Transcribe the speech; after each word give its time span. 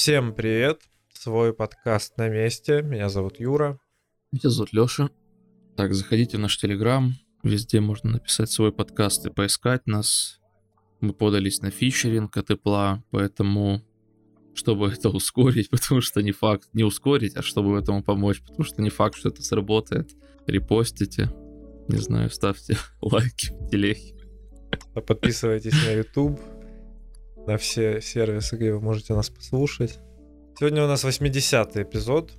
Всем 0.00 0.32
привет! 0.32 0.80
Свой 1.12 1.52
подкаст 1.52 2.16
на 2.16 2.30
месте. 2.30 2.80
Меня 2.80 3.10
зовут 3.10 3.38
Юра. 3.38 3.78
Меня 4.32 4.48
зовут 4.48 4.72
Лёша. 4.72 5.10
Так, 5.76 5.92
заходите 5.92 6.38
в 6.38 6.40
наш 6.40 6.56
Телеграм. 6.56 7.12
Везде 7.42 7.80
можно 7.80 8.12
написать 8.12 8.50
свой 8.50 8.72
подкаст 8.72 9.26
и 9.26 9.30
поискать 9.30 9.86
нас. 9.86 10.40
Мы 11.02 11.12
подались 11.12 11.60
на 11.60 11.70
фичеринг 11.70 12.34
от 12.34 12.50
Apple, 12.50 13.00
поэтому 13.10 13.82
чтобы 14.54 14.88
это 14.88 15.10
ускорить, 15.10 15.68
потому 15.70 16.00
что 16.00 16.22
не 16.22 16.32
факт, 16.32 16.70
не 16.72 16.82
ускорить, 16.82 17.36
а 17.36 17.42
чтобы 17.42 17.78
этому 17.78 18.02
помочь, 18.02 18.40
потому 18.40 18.64
что 18.64 18.80
не 18.80 18.88
факт, 18.88 19.16
что 19.16 19.28
это 19.28 19.42
сработает. 19.42 20.12
Репостите, 20.46 21.30
не 21.88 21.98
знаю, 21.98 22.30
ставьте 22.30 22.78
лайки 23.02 23.50
в 23.50 23.68
телеге. 23.68 24.16
Подписывайтесь 24.94 25.74
на 25.74 25.92
YouTube, 25.92 26.40
на 27.46 27.56
все 27.56 28.00
сервисы, 28.00 28.56
где 28.56 28.72
вы 28.72 28.80
можете 28.80 29.14
нас 29.14 29.30
послушать. 29.30 29.98
Сегодня 30.58 30.84
у 30.84 30.86
нас 30.86 31.04
80-й 31.04 31.82
эпизод. 31.82 32.32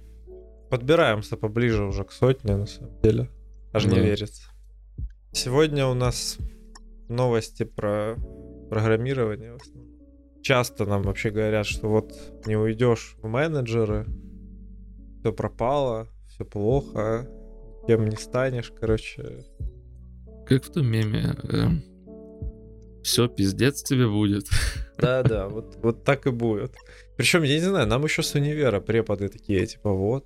Подбираемся 0.70 1.38
поближе 1.38 1.84
уже 1.84 2.04
к 2.04 2.12
сотне, 2.12 2.56
на 2.56 2.66
самом 2.66 3.02
деле. 3.02 3.30
Аж 3.74 3.86
да. 3.86 3.92
не 3.92 4.00
верится. 4.00 4.44
Сегодня 5.32 5.88
у 5.88 5.94
нас 5.94 6.38
новости 7.10 7.64
про 7.64 8.16
программирование. 8.70 9.58
Часто 10.42 10.86
нам 10.86 11.04
вообще 11.04 11.30
говорят, 11.30 11.66
что 11.66 11.88
вот 11.88 12.14
не 12.46 12.56
уйдешь 12.56 13.16
в 13.22 13.28
менеджеры, 13.28 14.06
все 15.20 15.32
пропало, 15.32 16.08
все 16.28 16.46
плохо, 16.46 17.28
кем 17.88 18.08
не 18.08 18.16
станешь, 18.16 18.72
короче. 18.80 19.46
Как 20.46 20.64
в 20.64 20.72
том 20.72 20.88
меме, 20.88 21.36
э, 21.44 21.68
все 23.04 23.28
пиздец 23.28 23.84
тебе 23.84 24.08
будет. 24.08 24.48
Да-да, 24.98 25.48
вот, 25.48 25.78
вот 25.82 26.04
так 26.04 26.28
и 26.28 26.32
будет. 26.32 26.76
Причем, 27.18 27.44
я 27.44 27.56
не 27.56 27.66
знаю, 27.66 27.88
нам 27.88 28.04
еще 28.04 28.22
с 28.22 28.36
универа 28.36 28.80
преподы 28.80 29.30
такие, 29.30 29.66
типа, 29.66 29.92
вот, 29.92 30.26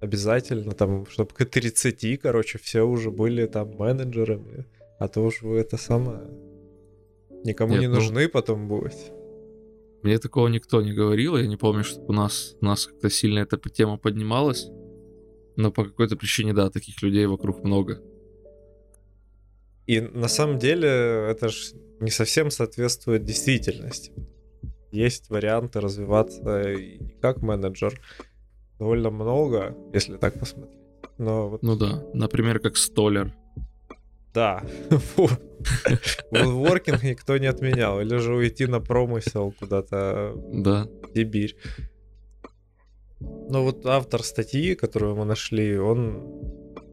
обязательно, 0.00 0.72
там, 0.72 1.06
чтобы 1.06 1.30
к 1.32 1.44
30, 1.44 2.20
короче, 2.20 2.58
все 2.58 2.82
уже 2.82 3.10
были 3.10 3.46
там 3.46 3.70
менеджерами, 3.76 4.66
а 4.98 5.08
то 5.08 5.22
уж 5.22 5.42
вы 5.42 5.58
это 5.58 5.76
самое 5.76 6.20
никому 7.44 7.72
Нет, 7.72 7.80
не 7.80 7.88
ну, 7.88 7.94
нужны 7.94 8.28
потом 8.28 8.68
будет. 8.68 8.96
Мне 10.02 10.18
такого 10.18 10.48
никто 10.48 10.80
не 10.82 10.92
говорил, 10.92 11.36
я 11.36 11.46
не 11.46 11.56
помню, 11.56 11.84
чтобы 11.84 12.06
у 12.08 12.12
нас, 12.12 12.56
у 12.60 12.64
нас 12.64 12.86
как-то 12.86 13.10
сильно 13.10 13.40
эта 13.40 13.58
тема 13.68 13.98
поднималась, 13.98 14.68
но 15.56 15.70
по 15.70 15.84
какой-то 15.84 16.16
причине, 16.16 16.54
да, 16.54 16.70
таких 16.70 17.02
людей 17.02 17.26
вокруг 17.26 17.62
много. 17.64 18.02
И 19.86 20.00
на 20.00 20.28
самом 20.28 20.58
деле 20.58 20.88
это 20.88 21.48
же 21.48 21.74
не 22.00 22.10
совсем 22.10 22.50
соответствует 22.50 23.24
действительности. 23.24 24.12
Есть 24.90 25.30
варианты 25.30 25.80
развиваться 25.80 26.72
и 26.72 26.98
не 26.98 27.10
как 27.10 27.42
менеджер. 27.42 28.00
Довольно 28.78 29.10
много, 29.10 29.76
если 29.92 30.16
так 30.16 30.38
посмотреть. 30.38 30.80
Но 31.18 31.50
вот... 31.50 31.62
Ну 31.62 31.76
да, 31.76 32.02
например, 32.14 32.58
как 32.60 32.76
столер. 32.76 33.32
Да. 34.32 34.64
Воркинг 36.30 37.02
никто 37.02 37.36
не 37.36 37.46
отменял. 37.46 38.00
Или 38.00 38.16
же 38.16 38.34
уйти 38.34 38.66
на 38.66 38.80
промысел 38.80 39.52
куда-то 39.58 40.34
да. 40.52 40.84
в 40.84 41.14
Сибирь. 41.14 41.56
Но 43.20 43.64
вот 43.64 43.84
автор 43.84 44.22
статьи, 44.22 44.74
которую 44.74 45.16
мы 45.16 45.24
нашли, 45.24 45.78
он 45.78 46.22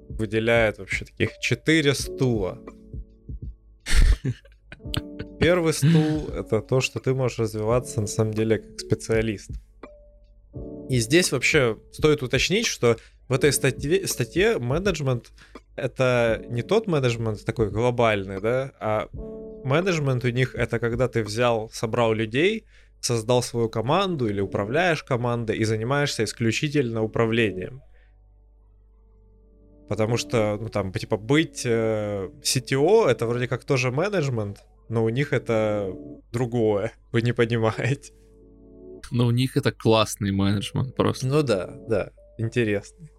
выделяет 0.10 0.80
вообще 0.80 1.06
таких 1.06 1.38
четыре 1.40 1.94
стула 1.94 2.60
Первый 5.48 5.72
стул— 5.72 6.28
это 6.36 6.60
то, 6.60 6.82
что 6.82 7.00
ты 7.00 7.14
можешь 7.14 7.40
развиваться 7.40 8.02
на 8.02 8.08
самом 8.08 8.34
деле 8.34 8.58
как 8.58 8.82
специалист. 8.82 9.50
И 10.90 11.00
здесь 11.00 11.32
вообще 11.32 11.78
стоит 11.94 12.22
уточнить, 12.22 12.66
что 12.66 12.98
в 13.30 13.34
этой 13.34 13.54
статье, 13.54 14.06
статье 14.08 14.60
менеджмент— 14.60 15.32
это 15.78 16.44
не 16.50 16.64
тот 16.64 16.88
менеджмент 16.88 17.46
такой 17.46 17.70
глобальный, 17.70 18.42
да, 18.42 18.74
а 18.82 19.08
менеджмент 19.64 20.26
у 20.26 20.30
них— 20.32 20.54
это 20.56 20.80
когда 20.80 21.08
ты 21.08 21.24
взял, 21.24 21.70
собрал 21.74 22.12
людей, 22.12 22.66
создал 23.00 23.42
свою 23.42 23.70
команду 23.70 24.28
или 24.28 24.42
управляешь 24.42 25.02
командой 25.02 25.56
и 25.56 25.64
занимаешься 25.64 26.26
исключительно 26.26 27.04
управлением. 27.04 27.82
Потому 29.88 30.18
что, 30.18 30.58
ну 30.60 30.68
там, 30.68 30.92
типа, 30.92 31.16
быть 31.16 31.62
э, 31.66 32.30
CTO 32.42 33.08
это 33.08 33.26
вроде 33.26 33.48
как 33.48 33.64
тоже 33.64 33.92
менеджмент, 33.92 34.58
но 34.90 35.04
у 35.04 35.10
них 35.10 35.34
это 35.34 35.94
другое, 36.32 36.92
вы 37.12 37.22
не 37.22 37.34
понимаете. 37.34 38.14
Но 39.12 39.28
у 39.28 39.32
них 39.32 39.56
это 39.56 39.72
классный 39.72 40.32
менеджмент 40.32 40.96
просто. 40.96 41.28
Ну 41.28 41.42
да, 41.42 41.68
да, 41.88 42.12
интересный. 42.38 43.12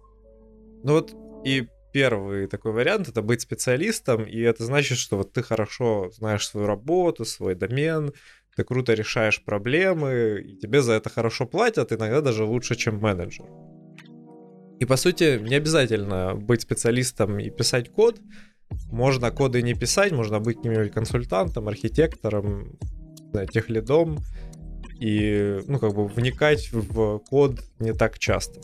Ну 0.83 0.93
вот 0.93 1.15
и 1.45 1.67
первый 1.91 2.47
такой 2.47 2.71
вариант 2.71 3.07
это 3.07 3.21
быть 3.21 3.41
специалистом, 3.41 4.23
и 4.23 4.39
это 4.39 4.63
значит, 4.63 4.97
что 4.97 5.17
вот 5.17 5.33
ты 5.33 5.41
хорошо 5.41 6.11
знаешь 6.11 6.47
свою 6.47 6.67
работу, 6.67 7.25
свой 7.25 7.55
домен, 7.55 8.13
ты 8.55 8.63
круто 8.63 8.93
решаешь 8.93 9.43
проблемы, 9.43 10.43
и 10.45 10.57
тебе 10.57 10.81
за 10.81 10.93
это 10.93 11.09
хорошо 11.09 11.45
платят, 11.45 11.91
иногда 11.91 12.21
даже 12.21 12.43
лучше, 12.43 12.75
чем 12.75 12.99
менеджер. 12.99 13.45
И 14.79 14.85
по 14.85 14.95
сути, 14.95 15.39
не 15.39 15.55
обязательно 15.55 16.35
быть 16.35 16.61
специалистом 16.61 17.39
и 17.39 17.49
писать 17.49 17.89
код. 17.89 18.19
Можно 18.91 19.31
коды 19.31 19.61
не 19.61 19.73
писать, 19.73 20.11
можно 20.11 20.39
быть 20.39 20.57
каким-нибудь 20.57 20.91
консультантом, 20.91 21.67
архитектором, 21.67 22.77
техлидом 23.51 24.19
и, 24.99 25.59
ну, 25.67 25.79
как 25.79 25.93
бы 25.93 26.07
вникать 26.07 26.71
в 26.71 27.19
код 27.29 27.61
не 27.79 27.93
так 27.93 28.19
часто. 28.19 28.61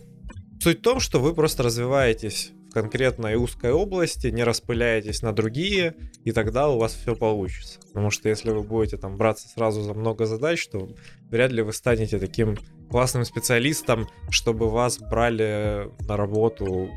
Суть 0.59 0.79
в 0.79 0.81
том, 0.81 0.99
что 0.99 1.19
вы 1.19 1.33
просто 1.33 1.63
развиваетесь 1.63 2.51
в 2.69 2.73
конкретной 2.73 3.35
узкой 3.35 3.71
области, 3.71 4.27
не 4.27 4.43
распыляетесь 4.43 5.21
на 5.21 5.31
другие, 5.31 5.95
и 6.23 6.31
тогда 6.31 6.69
у 6.69 6.77
вас 6.77 6.93
все 6.93 7.15
получится. 7.15 7.79
Потому 7.87 8.09
что 8.09 8.27
если 8.29 8.49
вы 8.49 8.63
будете 8.63 8.97
там 8.97 9.17
браться 9.17 9.47
сразу 9.47 9.81
за 9.81 9.93
много 9.93 10.25
задач, 10.25 10.67
то 10.67 10.89
вряд 11.29 11.51
ли 11.51 11.61
вы 11.61 11.71
станете 11.71 12.19
таким 12.19 12.57
классным 12.89 13.25
специалистом, 13.25 14.07
чтобы 14.29 14.69
вас 14.69 14.97
брали 14.97 15.89
на 16.07 16.17
работу 16.17 16.89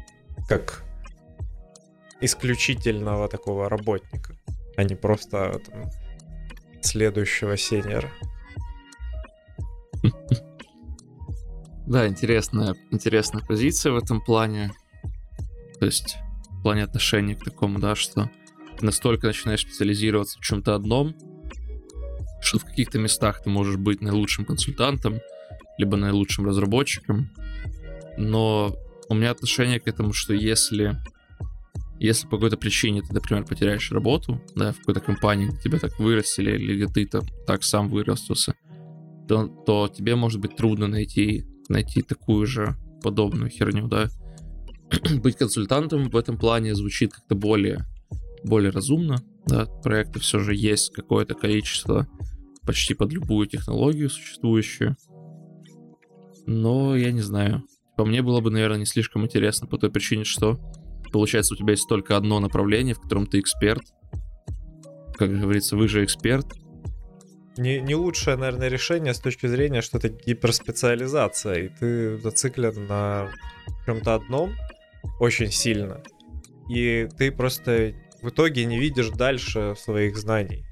как 0.49 0.85
исключительного 2.21 3.29
такого 3.29 3.69
работника, 3.69 4.37
а 4.77 4.85
не 4.85 4.95
просто 4.95 5.61
там, 5.67 5.91
следующего 6.83 7.57
сеньора. 7.57 8.11
Да, 11.87 12.07
интересная, 12.07 12.75
интересная 12.91 13.43
позиция 13.43 13.93
в 13.93 13.97
этом 13.97 14.21
плане. 14.21 14.73
То 15.79 15.87
есть 15.87 16.19
в 16.51 16.63
плане 16.63 16.85
отношения 16.85 17.35
к 17.35 17.45
такому, 17.45 17.79
да, 17.79 17.95
что 17.95 18.31
ты 18.79 18.85
настолько 18.85 19.29
начинаешь 19.29 19.63
специализироваться 19.63 20.39
в 20.39 20.43
чем-то 20.43 20.75
одном, 20.75 21.15
что 22.43 22.59
в 22.59 22.65
каких-то 22.65 22.99
местах 22.99 23.43
ты 23.43 23.51
можешь 23.51 23.77
быть 23.77 24.03
наилучшим 24.03 24.45
консультантом, 24.45 25.21
либо 25.79 25.97
наилучшим 25.97 26.47
разработчиком. 26.47 27.31
Но 28.17 28.77
у 29.09 29.15
меня 29.15 29.31
отношение 29.31 29.81
к 29.81 29.89
этому, 29.89 30.13
что 30.13 30.35
если 30.35 30.97
если 31.99 32.27
по 32.27 32.37
какой-то 32.37 32.57
причине 32.57 33.03
ты, 33.03 33.13
например, 33.13 33.45
потеряешь 33.45 33.91
работу, 33.91 34.41
да, 34.55 34.73
в 34.73 34.79
какой-то 34.79 35.01
компании, 35.01 35.51
тебя 35.63 35.79
так 35.79 35.99
вырастили, 35.99 36.53
или 36.53 36.87
ты 36.87 37.07
там 37.07 37.23
так 37.47 37.65
сам 37.65 37.89
вырастился, 37.89 38.55
то, 39.27 39.47
то 39.49 39.89
тебе 39.89 40.15
может 40.15 40.41
быть 40.41 40.57
трудно 40.57 40.87
найти, 40.87 41.45
найти 41.69 42.03
такую 42.03 42.47
же 42.47 42.77
подобную 43.03 43.51
херню, 43.51 43.89
да. 43.89 44.09
быть 45.23 45.37
консультантом 45.37 46.09
в 46.09 46.17
этом 46.17 46.39
плане 46.39 46.75
звучит 46.75 47.13
как-то 47.13 47.35
более, 47.35 47.87
более 48.45 48.71
разумно, 48.71 49.17
да, 49.47 49.67
проекты 49.67 50.21
все 50.21 50.39
же 50.39 50.55
есть 50.55 50.93
какое-то 50.93 51.35
количество 51.35 52.07
почти 52.65 52.95
под 52.95 53.13
любую 53.13 53.47
технологию 53.47 54.11
существующую, 54.11 54.97
но 56.47 56.97
я 56.97 57.13
не 57.13 57.21
знаю. 57.21 57.65
По 57.97 58.05
мне 58.05 58.23
было 58.23 58.41
бы, 58.41 58.51
наверное, 58.51 58.79
не 58.79 58.87
слишком 58.87 59.25
интересно 59.25 59.67
по 59.67 59.77
той 59.77 59.91
причине, 59.91 60.25
что 60.25 60.61
получается 61.11 61.55
у 61.55 61.57
тебя 61.57 61.73
есть 61.73 61.89
только 61.89 62.17
одно 62.17 62.41
направление, 62.41 62.95
в 62.95 63.01
котором 63.01 63.27
ты 63.27 63.41
эксперт. 63.41 63.83
Как 65.17 65.37
говорится, 65.37 65.77
вы 65.77 65.89
же 65.89 66.05
эксперт. 66.05 66.47
Не, 67.57 67.81
не 67.81 67.97
лучшее, 67.97 68.37
наверное, 68.37 68.69
решение 68.69 69.13
с 69.13 69.19
точки 69.19 69.47
зрения, 69.47 69.83
что 69.83 69.99
это 69.99 70.11
гиперспециализация, 70.11 71.55
и 71.65 71.69
ты 71.69 72.19
зациклен 72.19 72.87
на 72.87 73.31
чем-то 73.85 74.15
одном 74.15 74.55
очень 75.19 75.51
сильно. 75.51 76.03
И 76.71 77.09
ты 77.17 77.33
просто 77.33 77.95
в 78.23 78.29
итоге 78.29 78.65
не 78.65 78.79
видишь 78.79 79.11
дальше 79.11 79.75
своих 79.77 80.17
знаний. 80.17 80.65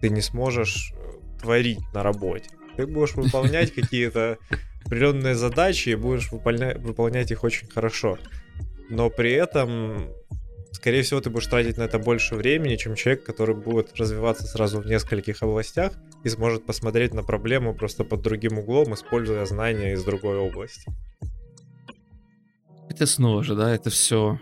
Ты 0.00 0.08
не 0.08 0.20
сможешь 0.20 0.92
э, 0.92 1.40
творить 1.40 1.80
на 1.92 2.02
работе. 2.02 2.50
Ты 2.76 2.86
будешь 2.86 3.14
выполнять 3.14 3.74
какие-то 3.74 4.38
определенные 4.84 5.34
задачи 5.34 5.90
и 5.90 5.94
будешь 5.94 6.30
выполнять, 6.30 6.78
выполнять 6.78 7.30
их 7.30 7.44
очень 7.44 7.68
хорошо. 7.68 8.18
Но 8.90 9.10
при 9.10 9.32
этом 9.32 10.10
скорее 10.74 11.02
всего, 11.02 11.20
ты 11.20 11.30
будешь 11.30 11.46
тратить 11.46 11.78
на 11.78 11.84
это 11.84 11.98
больше 11.98 12.34
времени, 12.34 12.76
чем 12.76 12.94
человек, 12.94 13.24
который 13.24 13.54
будет 13.54 13.96
развиваться 13.96 14.44
сразу 14.44 14.80
в 14.80 14.86
нескольких 14.86 15.42
областях 15.42 15.94
и 16.24 16.28
сможет 16.28 16.66
посмотреть 16.66 17.14
на 17.14 17.22
проблему 17.22 17.74
просто 17.74 18.04
под 18.04 18.22
другим 18.22 18.58
углом, 18.58 18.92
используя 18.92 19.46
знания 19.46 19.92
из 19.92 20.04
другой 20.04 20.36
области. 20.36 20.92
Это 22.90 23.06
снова 23.06 23.42
же, 23.42 23.54
да, 23.54 23.74
это 23.74 23.88
все 23.90 24.38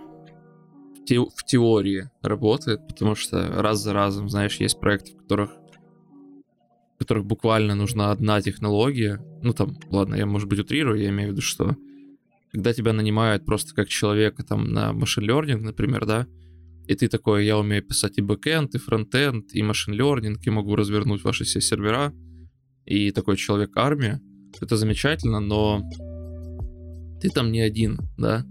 в, 0.95 1.31
в 1.37 1.45
теории 1.45 2.11
работает, 2.23 2.87
потому 2.89 3.15
что 3.15 3.63
раз 3.63 3.79
за 3.79 3.93
разом, 3.93 4.29
знаешь, 4.29 4.57
есть 4.57 4.81
проекты, 4.81 5.13
в 5.13 5.19
которых 5.19 5.53
в 6.97 6.99
которых 6.99 7.25
буквально 7.25 7.75
нужна 7.75 8.13
одна 8.13 8.41
технология. 8.41 9.21
Ну 9.43 9.53
там, 9.53 9.77
ладно, 9.91 10.15
я, 10.15 10.25
может 10.25 10.49
быть, 10.49 10.61
утрирую, 10.61 11.01
я 11.01 11.09
имею 11.09 11.31
в 11.31 11.33
виду, 11.33 11.43
что 11.43 11.77
когда 12.53 12.73
тебя 12.73 12.93
нанимают 12.93 13.45
просто 13.45 13.75
как 13.75 13.89
человека 13.89 14.45
там 14.45 14.73
на 14.73 14.93
машин 14.93 15.29
learning, 15.29 15.61
например, 15.61 16.05
да, 16.05 16.27
и 16.87 16.95
ты 16.95 17.09
такой, 17.09 17.47
я 17.47 17.59
умею 17.59 17.83
писать 17.83 18.19
и 18.19 18.23
бэкэнд, 18.23 18.75
и 18.75 18.79
фронтенд, 18.79 19.55
и 19.55 19.63
машин 19.63 19.95
learning, 19.95 20.37
и 20.43 20.51
могу 20.51 20.77
развернуть 20.77 21.25
ваши 21.25 21.45
все 21.45 21.61
сервера, 21.61 22.13
и 22.85 23.11
такой 23.11 23.37
человек 23.37 23.77
армия, 23.77 24.21
это 24.61 24.77
замечательно, 24.77 25.41
но 25.41 25.83
ты 27.21 27.31
там 27.31 27.53
не 27.53 27.61
один, 27.61 27.99
да. 28.19 28.45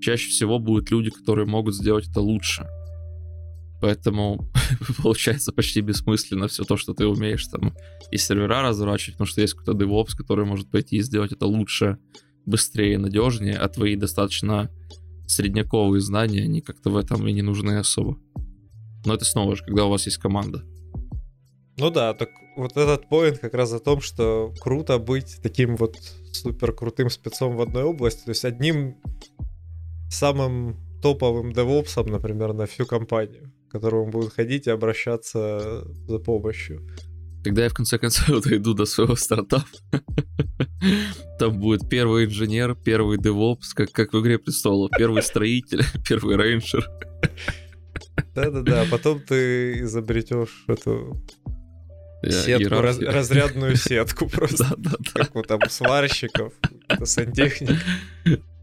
Чаще 0.00 0.28
всего 0.28 0.60
будут 0.60 0.90
люди, 0.90 1.10
которые 1.10 1.46
могут 1.46 1.74
сделать 1.74 2.08
это 2.08 2.20
лучше. 2.20 2.68
Поэтому 3.80 4.52
получается 5.02 5.52
почти 5.52 5.80
бессмысленно 5.80 6.46
все 6.46 6.62
то, 6.62 6.76
что 6.76 6.94
ты 6.94 7.06
умеешь 7.06 7.46
там 7.46 7.74
и 8.12 8.18
сервера 8.18 8.62
разворачивать, 8.62 9.14
потому 9.14 9.26
что 9.26 9.40
есть 9.40 9.54
какой-то 9.54 9.82
DevOps, 9.82 10.16
который 10.16 10.44
может 10.44 10.70
пойти 10.70 10.96
и 10.96 11.02
сделать 11.02 11.32
это 11.32 11.46
лучше, 11.46 11.98
быстрее, 12.48 12.98
надежнее, 12.98 13.56
а 13.56 13.68
твои 13.68 13.96
достаточно 13.96 14.70
средняковые 15.26 16.00
знания, 16.00 16.44
они 16.44 16.60
как-то 16.60 16.90
в 16.90 16.96
этом 16.96 17.26
и 17.28 17.32
не 17.32 17.42
нужны 17.42 17.78
особо. 17.78 18.18
Но 19.04 19.14
это 19.14 19.24
снова 19.24 19.56
же, 19.56 19.64
когда 19.64 19.84
у 19.84 19.90
вас 19.90 20.06
есть 20.06 20.18
команда. 20.18 20.64
Ну 21.76 21.90
да, 21.90 22.14
так 22.14 22.30
вот 22.56 22.76
этот 22.76 23.08
поинт 23.08 23.38
как 23.38 23.54
раз 23.54 23.72
о 23.72 23.78
том, 23.78 24.00
что 24.00 24.52
круто 24.60 24.98
быть 24.98 25.38
таким 25.42 25.76
вот 25.76 25.96
супер 26.32 26.72
крутым 26.72 27.08
спецом 27.10 27.56
в 27.56 27.60
одной 27.60 27.84
области, 27.84 28.24
то 28.24 28.30
есть 28.30 28.44
одним 28.44 28.96
самым 30.10 30.76
топовым 31.00 31.52
девопсом, 31.52 32.06
например, 32.06 32.52
на 32.54 32.66
всю 32.66 32.86
компанию, 32.86 33.52
к 33.68 33.72
которому 33.72 34.10
будут 34.10 34.32
ходить 34.32 34.66
и 34.66 34.70
обращаться 34.70 35.84
за 36.08 36.18
помощью. 36.18 36.86
Когда 37.44 37.64
я 37.64 37.68
в 37.68 37.74
конце 37.74 37.98
концов 37.98 38.42
дойду 38.44 38.74
до 38.74 38.84
своего 38.84 39.16
стартапа, 39.16 39.66
там 41.38 41.58
будет 41.58 41.88
первый 41.88 42.26
инженер, 42.26 42.74
первый 42.74 43.18
девопс, 43.18 43.74
как, 43.74 43.92
как 43.92 44.12
в 44.12 44.20
«Игре 44.20 44.38
престолов», 44.38 44.90
первый 44.96 45.22
строитель, 45.22 45.84
первый 46.08 46.36
рейнджер. 46.36 46.88
Да-да-да, 48.34 48.84
потом 48.90 49.20
ты 49.20 49.80
изобретешь 49.80 50.64
эту 50.66 51.22
сетку, 52.22 52.80
раз, 52.80 52.98
разрядную 52.98 53.76
сетку 53.76 54.28
просто. 54.30 54.64
Да, 54.76 54.90
да, 54.90 54.96
да. 55.14 55.24
Как 55.24 55.36
у 55.36 55.42
там 55.42 55.60
сварщиков, 55.68 56.52
сантехник. 57.04 57.78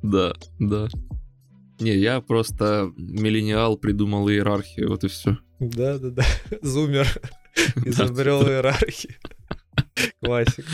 Да, 0.01 0.33
да. 0.59 0.87
Не, 1.79 1.95
я 1.95 2.21
просто 2.21 2.91
миллениал 2.95 3.77
придумал 3.77 4.29
иерархию, 4.29 4.89
вот 4.89 5.03
и 5.03 5.07
все. 5.07 5.37
Да-да-да, 5.59 6.25
зумер 6.61 7.07
изобрел 7.85 8.41
иерархию. 8.43 9.15
Классик. 10.23 10.65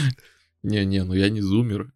Не-не, 0.63 1.03
ну 1.03 1.13
я 1.13 1.29
не 1.29 1.41
зумер. 1.41 1.91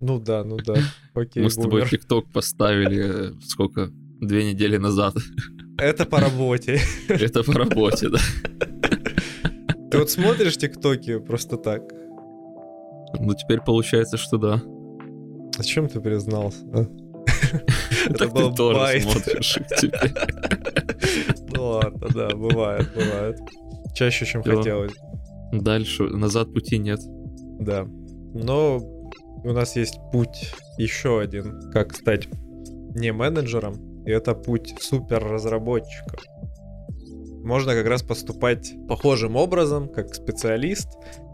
Ну 0.00 0.18
да, 0.18 0.44
ну 0.44 0.56
да. 0.56 0.76
Окей, 1.14 1.42
Мы 1.42 1.50
с 1.50 1.56
тобой 1.56 1.88
ТикТок 1.88 2.30
поставили 2.32 3.34
сколько? 3.42 3.90
Две 4.20 4.52
недели 4.52 4.76
назад. 4.76 5.14
Это 5.78 6.04
по 6.04 6.20
работе. 6.20 6.78
Это 7.08 7.42
по 7.42 7.52
работе, 7.54 8.10
да. 8.10 8.18
Ты 9.90 9.98
вот 9.98 10.10
смотришь 10.10 10.58
ТикТоки 10.58 11.18
просто 11.18 11.56
так? 11.56 11.82
Ну 13.18 13.34
теперь 13.34 13.60
получается, 13.60 14.18
что 14.18 14.36
да. 14.36 14.62
А 15.58 15.62
чем 15.62 15.88
ты 15.88 16.00
признался? 16.00 16.64
А? 16.72 16.86
Это 18.06 18.28
был 18.28 18.54
тоже 18.54 19.00
смотришь 19.00 19.58
теперь. 19.78 20.12
Ну 21.54 21.64
ладно, 21.64 22.08
да, 22.14 22.28
бывает, 22.28 22.88
бывает. 22.94 23.40
Чаще, 23.94 24.24
чем 24.24 24.42
хотелось. 24.42 24.92
Дальше, 25.52 26.04
назад 26.04 26.52
пути 26.52 26.78
нет. 26.78 27.00
Да. 27.58 27.86
Но 28.34 28.78
у 29.42 29.52
нас 29.52 29.76
есть 29.76 29.98
путь 30.12 30.54
еще 30.78 31.20
один, 31.20 31.70
как 31.72 31.94
стать 31.94 32.28
не 32.94 33.12
менеджером, 33.12 34.04
и 34.04 34.10
это 34.10 34.34
путь 34.34 34.74
супер 34.80 35.22
разработчика. 35.22 36.18
Можно 37.42 37.74
как 37.74 37.86
раз 37.86 38.02
поступать 38.02 38.72
похожим 38.88 39.36
образом, 39.36 39.88
как 39.88 40.14
специалист, 40.14 40.88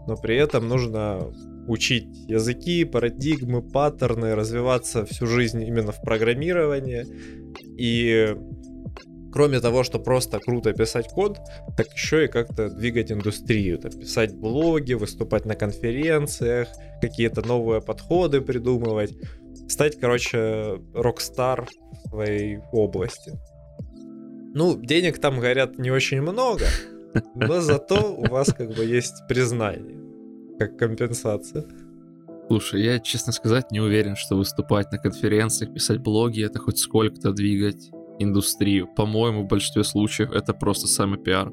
но 0.07 0.15
при 0.15 0.37
этом 0.37 0.67
нужно 0.67 1.31
учить 1.67 2.07
языки, 2.27 2.85
парадигмы, 2.85 3.61
паттерны, 3.61 4.35
развиваться 4.35 5.05
всю 5.05 5.27
жизнь 5.27 5.61
именно 5.63 5.91
в 5.91 6.01
программировании. 6.01 7.05
И 7.77 8.35
кроме 9.37 9.59
того, 9.59 9.83
что 9.83 9.99
просто 9.99 10.39
круто 10.39 10.73
писать 10.73 11.09
код, 11.09 11.37
так 11.77 11.93
еще 11.93 12.25
и 12.25 12.27
как-то 12.27 12.69
двигать 12.69 13.11
индустрию, 13.11 13.77
там, 13.77 13.91
писать 13.91 14.33
блоги, 14.33 14.93
выступать 14.93 15.45
на 15.45 15.53
конференциях, 15.53 16.67
какие-то 17.01 17.47
новые 17.47 17.81
подходы 17.81 18.41
придумывать, 18.41 19.13
стать, 19.69 19.99
короче, 19.99 20.81
рок-стар 20.95 21.67
в 21.91 22.09
своей 22.09 22.61
области. 22.71 23.33
Ну, 24.55 24.75
денег 24.75 25.19
там, 25.19 25.35
говорят, 25.35 25.77
не 25.77 25.91
очень 25.91 26.21
много, 26.23 26.65
но 27.35 27.61
зато 27.61 28.15
у 28.17 28.25
вас 28.25 28.51
как 28.51 28.73
бы 28.73 28.85
есть 28.85 29.27
признание, 29.29 29.99
как 30.57 30.77
компенсация. 30.77 31.63
Слушай, 32.47 32.81
я, 32.81 32.99
честно 32.99 33.31
сказать, 33.33 33.69
не 33.69 33.81
уверен, 33.81 34.15
что 34.15 34.35
выступать 34.35 34.91
на 34.91 34.97
конференциях, 34.97 35.75
писать 35.75 35.99
блоги, 35.99 36.43
это 36.43 36.57
хоть 36.57 36.79
сколько-то 36.79 37.33
двигать 37.33 37.91
индустрию. 38.19 38.87
По-моему, 38.95 39.43
в 39.43 39.47
большинстве 39.47 39.83
случаев 39.83 40.31
это 40.31 40.53
просто 40.53 40.87
самый 40.87 41.19
пиар. 41.19 41.51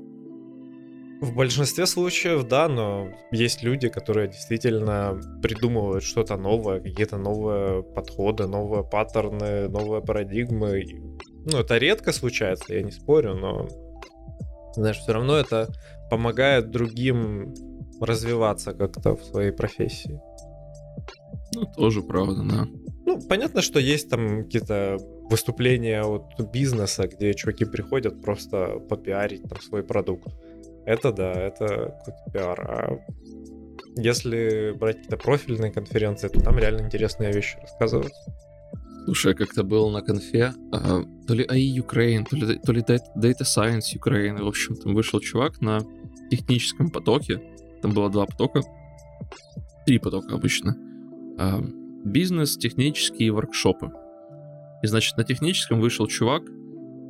В 1.20 1.34
большинстве 1.34 1.86
случаев, 1.86 2.46
да, 2.48 2.68
но 2.68 3.08
есть 3.30 3.62
люди, 3.62 3.88
которые 3.88 4.28
действительно 4.28 5.18
придумывают 5.42 6.04
что-то 6.04 6.36
новое, 6.36 6.80
какие-то 6.80 7.16
новые 7.16 7.82
подходы, 7.82 8.46
новые 8.46 8.84
паттерны, 8.84 9.68
новые 9.68 10.02
парадигмы. 10.02 10.84
Ну, 11.46 11.58
это 11.58 11.78
редко 11.78 12.12
случается, 12.12 12.74
я 12.74 12.82
не 12.82 12.90
спорю, 12.90 13.34
но, 13.36 13.68
знаешь, 14.74 14.98
все 14.98 15.12
равно 15.12 15.36
это 15.36 15.68
помогает 16.10 16.70
другим 16.70 17.54
развиваться 18.00 18.74
как-то 18.74 19.16
в 19.16 19.24
своей 19.24 19.52
профессии. 19.52 20.20
Ну, 21.54 21.64
тоже 21.76 22.02
правда, 22.02 22.42
да. 22.42 22.66
Ну, 23.06 23.20
понятно, 23.28 23.62
что 23.62 23.78
есть 23.78 24.08
там 24.08 24.44
какие-то 24.44 24.98
выступления 25.30 26.02
от 26.02 26.40
бизнеса, 26.52 27.06
где 27.06 27.34
чуваки 27.34 27.64
приходят 27.64 28.22
просто 28.22 28.78
попиарить 28.88 29.42
там 29.42 29.60
свой 29.60 29.82
продукт. 29.82 30.28
Это 30.86 31.12
да, 31.12 31.32
это 31.32 31.98
пиар. 32.32 32.60
А 32.60 32.98
если 33.96 34.72
брать 34.72 34.96
какие-то 34.96 35.16
профильные 35.16 35.70
конференции, 35.70 36.28
то 36.28 36.40
там 36.40 36.58
реально 36.58 36.82
интересные 36.82 37.32
вещи 37.32 37.58
рассказывают. 37.60 38.12
Слушай, 39.04 39.32
я 39.32 39.34
как-то 39.34 39.64
был 39.64 39.90
на 39.90 40.00
конфе, 40.00 40.54
а, 40.72 41.02
то 41.26 41.34
ли 41.34 41.44
AI 41.44 41.84
Ukraine, 41.84 42.24
то 42.28 42.36
ли, 42.36 42.58
то 42.58 42.72
ли 42.72 42.80
Data 42.80 43.42
Science 43.42 43.94
Ukraine. 43.94 44.42
В 44.42 44.48
общем, 44.48 44.76
там 44.76 44.94
вышел 44.94 45.20
чувак 45.20 45.60
на 45.60 45.80
техническом 46.30 46.90
потоке. 46.90 47.40
Там 47.82 47.92
было 47.92 48.08
два 48.10 48.24
потока. 48.24 48.62
Три 49.84 49.98
потока 49.98 50.34
обычно. 50.34 50.76
А, 51.38 51.62
бизнес, 52.04 52.56
технические 52.56 53.32
воркшопы. 53.32 53.90
И, 54.82 54.86
значит, 54.86 55.16
на 55.16 55.24
техническом 55.24 55.80
вышел 55.80 56.06
чувак, 56.06 56.44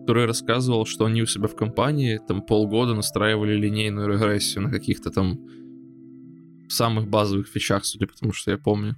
который 0.00 0.26
рассказывал, 0.26 0.86
что 0.86 1.06
они 1.06 1.22
у 1.22 1.26
себя 1.26 1.48
в 1.48 1.56
компании 1.56 2.20
там 2.28 2.42
полгода 2.42 2.94
настраивали 2.94 3.54
линейную 3.54 4.08
регрессию 4.08 4.64
на 4.64 4.70
каких-то 4.70 5.10
там 5.10 5.40
самых 6.68 7.08
базовых 7.08 7.48
фичах, 7.48 7.84
судя 7.84 8.06
по 8.06 8.14
тому, 8.14 8.32
что 8.32 8.50
я 8.50 8.58
помню. 8.58 8.96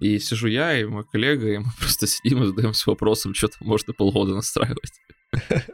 И 0.00 0.18
сижу 0.18 0.48
я 0.48 0.80
и 0.80 0.84
мой 0.84 1.04
коллега, 1.04 1.48
и 1.48 1.58
мы 1.58 1.66
просто 1.78 2.06
сидим 2.06 2.42
и 2.42 2.46
задаемся 2.46 2.90
вопросом, 2.90 3.34
что 3.34 3.48
там 3.48 3.68
можно 3.68 3.92
полгода 3.92 4.34
настраивать. 4.34 5.00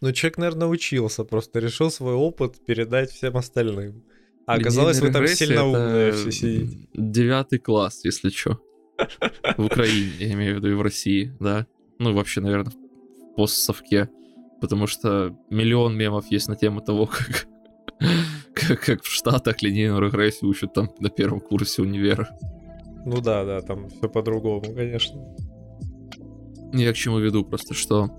Ну, 0.00 0.12
человек, 0.12 0.38
наверное, 0.38 0.68
учился, 0.68 1.24
просто 1.24 1.58
решил 1.58 1.90
свой 1.90 2.14
опыт 2.14 2.64
передать 2.64 3.10
всем 3.10 3.36
остальным. 3.36 4.02
А 4.46 4.54
оказалось, 4.54 5.00
вы 5.00 5.12
там 5.12 5.26
сильно 5.26 5.64
умные 5.64 6.12
все 6.12 6.32
сидите. 6.32 6.88
Девятый 6.94 7.58
класс, 7.58 8.04
если 8.04 8.30
что. 8.30 8.58
В 9.56 9.64
Украине, 9.64 10.10
я 10.18 10.32
имею 10.32 10.54
в 10.54 10.56
виду, 10.58 10.70
и 10.70 10.74
в 10.74 10.82
России, 10.82 11.34
да. 11.40 11.66
Ну, 11.98 12.14
вообще, 12.14 12.40
наверное, 12.40 12.72
в 12.72 13.34
постсовке. 13.36 14.08
Потому 14.60 14.86
что 14.86 15.36
миллион 15.48 15.96
мемов 15.96 16.26
есть 16.30 16.48
на 16.48 16.56
тему 16.56 16.80
того, 16.80 17.06
как, 17.06 17.46
как, 18.54 18.80
как 18.80 19.02
в 19.02 19.10
Штатах 19.10 19.62
линейную 19.62 20.00
регрессию 20.00 20.50
учат 20.50 20.74
там 20.74 20.90
на 20.98 21.08
первом 21.08 21.40
курсе 21.40 21.82
универа. 21.82 22.28
Ну 23.06 23.20
да, 23.20 23.44
да, 23.44 23.62
там 23.62 23.88
все 23.88 24.08
по-другому, 24.08 24.62
конечно. 24.62 25.20
Я 26.72 26.92
к 26.92 26.96
чему 26.96 27.18
веду 27.18 27.44
просто, 27.44 27.74
что 27.74 28.10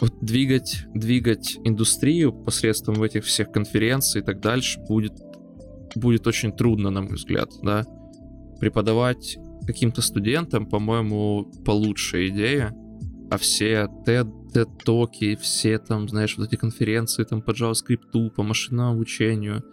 вот 0.00 0.18
двигать, 0.20 0.84
двигать 0.94 1.58
индустрию 1.62 2.32
посредством 2.32 3.00
этих 3.04 3.24
всех 3.24 3.52
конференций 3.52 4.20
и 4.20 4.24
так 4.24 4.40
дальше 4.40 4.80
будет, 4.80 5.12
будет 5.94 6.26
очень 6.26 6.50
трудно, 6.52 6.90
на 6.90 7.02
мой 7.02 7.14
взгляд, 7.14 7.50
да. 7.62 7.84
Преподавать 8.62 9.38
каким-то 9.66 10.02
студентам, 10.02 10.66
по-моему, 10.66 11.50
получше 11.64 12.28
идея, 12.28 12.72
а 13.28 13.36
все 13.36 13.88
TED-токи, 14.06 15.34
все 15.34 15.80
там, 15.80 16.08
знаешь, 16.08 16.38
вот 16.38 16.46
эти 16.46 16.54
конференции 16.54 17.24
там 17.24 17.42
по 17.42 17.50
JavaScript, 17.50 18.30
по 18.30 18.42
машинному 18.44 18.92
обучению, 18.92 19.64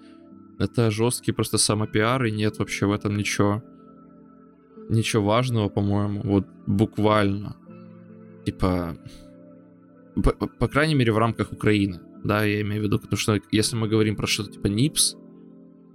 это 0.57 0.89
жесткий 0.89 1.33
просто 1.33 1.59
самопиар, 1.59 2.25
и 2.25 2.31
нет 2.31 2.57
вообще 2.57 2.87
в 2.87 2.91
этом 2.91 3.15
ничего, 3.15 3.61
ничего 4.89 5.23
важного, 5.23 5.69
по-моему, 5.69 6.21
вот 6.23 6.47
буквально. 6.65 7.57
Типа, 8.43 8.97
по, 10.15 10.31
по 10.31 10.67
крайней 10.67 10.95
мере, 10.95 11.11
в 11.11 11.19
рамках 11.19 11.51
Украины, 11.51 11.99
да, 12.23 12.43
я 12.43 12.61
имею 12.61 12.81
в 12.81 12.85
виду, 12.85 12.97
потому 12.97 13.17
что 13.17 13.39
если 13.51 13.75
мы 13.75 13.87
говорим 13.87 14.15
про 14.15 14.25
что-то 14.25 14.53
типа 14.53 14.65
э, 14.65 15.28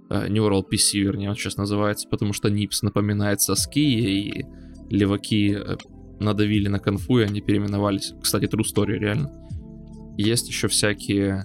Neural 0.09 0.63
PC, 0.63 0.99
вернее, 0.99 1.29
он 1.29 1.35
сейчас 1.35 1.57
называется, 1.57 2.07
потому 2.09 2.33
что 2.33 2.49
NIPS 2.49 2.79
напоминает 2.83 3.41
соски, 3.41 3.79
и 3.79 4.45
леваки 4.89 5.55
э, 5.57 5.77
надавили 6.19 6.67
на 6.67 6.79
конфу, 6.79 7.19
и 7.19 7.23
они 7.23 7.41
переименовались. 7.41 8.13
Кстати, 8.21 8.45
true 8.45 8.63
story, 8.63 8.97
реально. 8.97 9.31
Есть 10.17 10.47
еще 10.47 10.67
всякие 10.67 11.43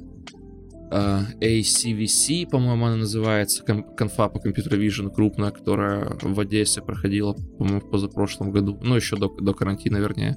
uh, 0.93 1.23
э, 1.41 1.61
ACVC, 1.61 2.49
по-моему, 2.49 2.87
она 2.87 2.97
называется, 2.97 3.65
конфа 3.65 4.29
по 4.29 4.39
компьютер 4.39 4.79
Vision 4.79 5.13
крупная, 5.13 5.51
которая 5.51 6.17
в 6.23 6.39
Одессе 6.39 6.83
проходила, 6.83 7.35
по-моему, 7.59 7.81
в 7.81 7.91
позапрошлом 7.91 8.53
году, 8.53 8.79
ну, 8.83 8.95
еще 8.95 9.17
до, 9.17 9.29
до 9.29 9.55
карантина, 9.55 9.97
вернее. 9.97 10.37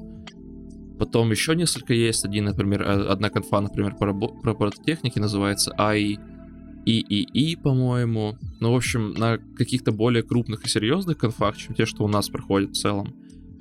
Потом 0.98 1.32
еще 1.32 1.56
несколько 1.56 1.94
есть. 1.94 2.24
Один, 2.24 2.46
например, 2.46 2.84
э, 2.84 3.08
одна 3.08 3.30
конфа, 3.30 3.62
например, 3.62 3.96
по, 3.96 4.06
рабо- 4.06 4.42
по 4.42 4.48
робототехнике 4.50 5.20
называется 5.20 5.74
IEEE, 6.86 7.62
по-моему. 7.62 8.38
Ну, 8.60 8.72
в 8.72 8.76
общем, 8.76 9.14
на 9.14 9.38
каких-то 9.38 9.92
более 9.92 10.24
крупных 10.24 10.66
и 10.66 10.70
серьезных 10.70 11.18
конфах, 11.18 11.58
чем 11.58 11.76
те, 11.76 11.86
что 11.86 12.04
у 12.04 12.08
нас 12.08 12.30
проходят 12.30 12.72
в 12.72 12.80
целом. 12.80 13.16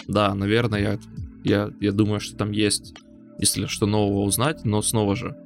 Да, 0.08 0.34
наверное, 0.34 0.80
я, 0.80 0.98
я, 1.44 1.70
я 1.80 1.92
думаю, 1.92 2.20
что 2.20 2.36
там 2.36 2.50
есть, 2.50 2.94
если 3.38 3.66
что 3.66 3.86
нового 3.86 4.22
узнать, 4.22 4.64
но 4.64 4.82
снова 4.82 5.16
же, 5.16 5.36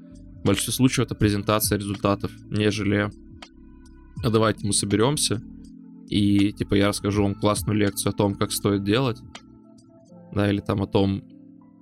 в 0.43 0.47
большинстве 0.47 0.73
случаев 0.73 1.07
это 1.07 1.15
презентация 1.15 1.79
результатов, 1.79 2.31
нежели 2.51 3.11
а 4.25 4.31
давайте 4.31 4.67
мы 4.67 4.73
соберемся, 4.73 5.43
и 6.09 6.53
типа 6.53 6.75
я 6.75 6.89
расскажу 6.89 7.23
вам 7.23 7.35
классную 7.35 7.79
лекцию 7.79 8.11
о 8.11 8.17
том, 8.17 8.35
как 8.35 8.51
стоит 8.51 8.83
делать, 8.83 9.21
да, 10.33 10.51
или 10.51 10.61
там 10.61 10.83
о 10.83 10.87
том, 10.87 11.23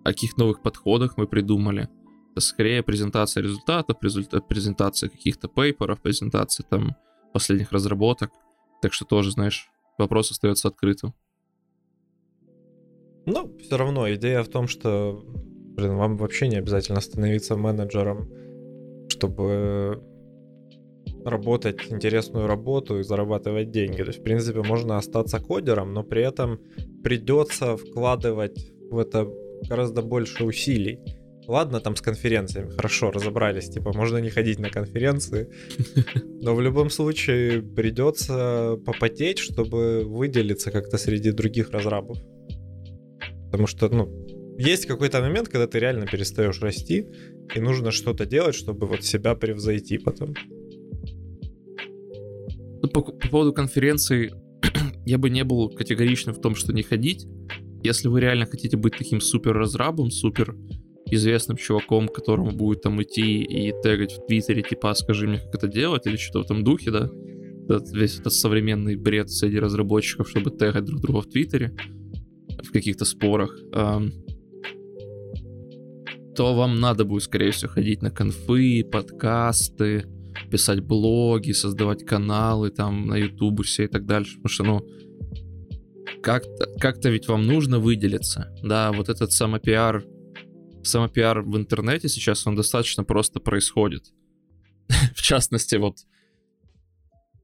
о 0.02 0.08
каких 0.08 0.36
новых 0.36 0.62
подходах 0.62 1.16
мы 1.16 1.26
придумали. 1.26 1.88
Скорее 2.36 2.82
презентация 2.82 3.42
результатов, 3.42 3.96
результат, 4.02 4.48
презентация 4.48 5.08
каких-то 5.08 5.48
пейперов, 5.48 6.00
презентация 6.00 6.66
там 6.68 6.96
последних 7.32 7.72
разработок. 7.72 8.30
Так 8.82 8.92
что 8.92 9.04
тоже, 9.04 9.30
знаешь, 9.30 9.68
вопрос 9.98 10.30
остается 10.30 10.68
открытым. 10.68 11.14
Ну, 13.26 13.56
все 13.58 13.76
равно 13.76 14.12
идея 14.14 14.42
в 14.42 14.48
том, 14.48 14.68
что, 14.68 15.22
блин, 15.24 15.96
вам 15.96 16.16
вообще 16.16 16.48
не 16.48 16.56
обязательно 16.56 17.00
становиться 17.00 17.56
менеджером, 17.56 18.28
чтобы 19.08 20.02
работать 21.24 21.90
интересную 21.90 22.46
работу 22.46 22.98
и 22.98 23.02
зарабатывать 23.02 23.70
деньги. 23.70 24.02
То 24.02 24.08
есть, 24.08 24.20
в 24.20 24.22
принципе, 24.22 24.62
можно 24.62 24.98
остаться 24.98 25.40
кодером, 25.40 25.94
но 25.94 26.02
при 26.02 26.22
этом 26.22 26.60
придется 27.02 27.76
вкладывать 27.76 28.72
в 28.90 28.98
это 28.98 29.26
гораздо 29.68 30.02
больше 30.02 30.44
усилий. 30.44 31.00
Ладно, 31.46 31.80
там 31.80 31.94
с 31.94 32.00
конференциями, 32.00 32.70
хорошо, 32.70 33.10
разобрались, 33.10 33.68
типа, 33.68 33.92
можно 33.92 34.18
не 34.18 34.30
ходить 34.30 34.58
на 34.58 34.70
конференции, 34.70 35.50
но 36.40 36.54
в 36.54 36.60
любом 36.62 36.88
случае 36.90 37.62
придется 37.62 38.78
попотеть, 38.86 39.38
чтобы 39.38 40.04
выделиться 40.04 40.70
как-то 40.70 40.96
среди 40.96 41.32
других 41.32 41.70
разрабов. 41.70 42.18
Потому 43.50 43.66
что, 43.66 43.88
ну, 43.88 44.08
есть 44.58 44.86
какой-то 44.86 45.20
момент, 45.20 45.48
когда 45.48 45.66
ты 45.66 45.78
реально 45.78 46.06
перестаешь 46.06 46.60
расти, 46.60 47.06
и 47.54 47.60
нужно 47.60 47.90
что-то 47.90 48.24
делать, 48.24 48.54
чтобы 48.54 48.86
вот 48.86 49.04
себя 49.04 49.34
превзойти 49.34 49.98
потом. 49.98 50.34
По, 52.92 53.02
по 53.02 53.28
поводу 53.28 53.52
конференции 53.52 54.32
я 55.06 55.18
бы 55.18 55.28
не 55.28 55.44
был 55.44 55.68
категоричным 55.68 56.34
в 56.34 56.40
том, 56.40 56.54
что 56.54 56.72
не 56.72 56.82
ходить. 56.82 57.26
Если 57.82 58.08
вы 58.08 58.20
реально 58.20 58.46
хотите 58.46 58.76
быть 58.76 58.96
таким 58.96 59.20
супер 59.20 59.52
разрабом, 59.52 60.10
супер 60.10 60.56
известным 61.14 61.56
чуваком, 61.56 62.08
которому 62.08 62.52
будет 62.52 62.82
там 62.82 63.02
идти 63.02 63.42
и 63.42 63.72
тегать 63.82 64.12
в 64.12 64.26
Твиттере, 64.26 64.62
типа, 64.62 64.90
«А 64.90 64.94
скажи 64.94 65.26
мне, 65.26 65.38
как 65.38 65.54
это 65.56 65.68
делать, 65.68 66.06
или 66.06 66.16
что-то 66.16 66.40
в 66.40 66.44
этом 66.44 66.64
духе, 66.64 66.90
да, 66.90 67.10
этот, 67.68 67.90
весь 67.92 68.18
этот 68.18 68.32
современный 68.32 68.96
бред 68.96 69.30
среди 69.30 69.58
разработчиков, 69.58 70.28
чтобы 70.28 70.50
тегать 70.50 70.84
друг 70.84 71.00
друга 71.00 71.22
в 71.22 71.26
Твиттере, 71.26 71.74
в 72.62 72.70
каких-то 72.70 73.04
спорах, 73.04 73.58
эм, 73.72 74.12
то 76.34 76.54
вам 76.54 76.80
надо 76.80 77.04
будет, 77.04 77.22
скорее 77.22 77.52
всего, 77.52 77.70
ходить 77.70 78.02
на 78.02 78.10
конфы, 78.10 78.84
подкасты, 78.84 80.06
писать 80.50 80.80
блоги, 80.80 81.52
создавать 81.52 82.04
каналы 82.04 82.70
там 82.70 83.06
на 83.06 83.16
ютубусе 83.16 83.84
и 83.84 83.88
так 83.88 84.04
дальше, 84.06 84.36
потому 84.36 84.48
что, 84.48 84.64
ну, 84.64 84.86
как-то 86.22 86.66
как 86.80 87.04
ведь 87.04 87.28
вам 87.28 87.42
нужно 87.42 87.78
выделиться. 87.78 88.52
Да, 88.62 88.92
вот 88.92 89.08
этот 89.08 89.32
самопиар, 89.32 90.04
самопиар 90.84 91.42
в 91.42 91.56
интернете 91.56 92.08
сейчас, 92.08 92.46
он 92.46 92.56
достаточно 92.56 93.04
просто 93.04 93.40
происходит. 93.40 94.12
в 95.14 95.22
частности, 95.22 95.76
вот, 95.76 95.98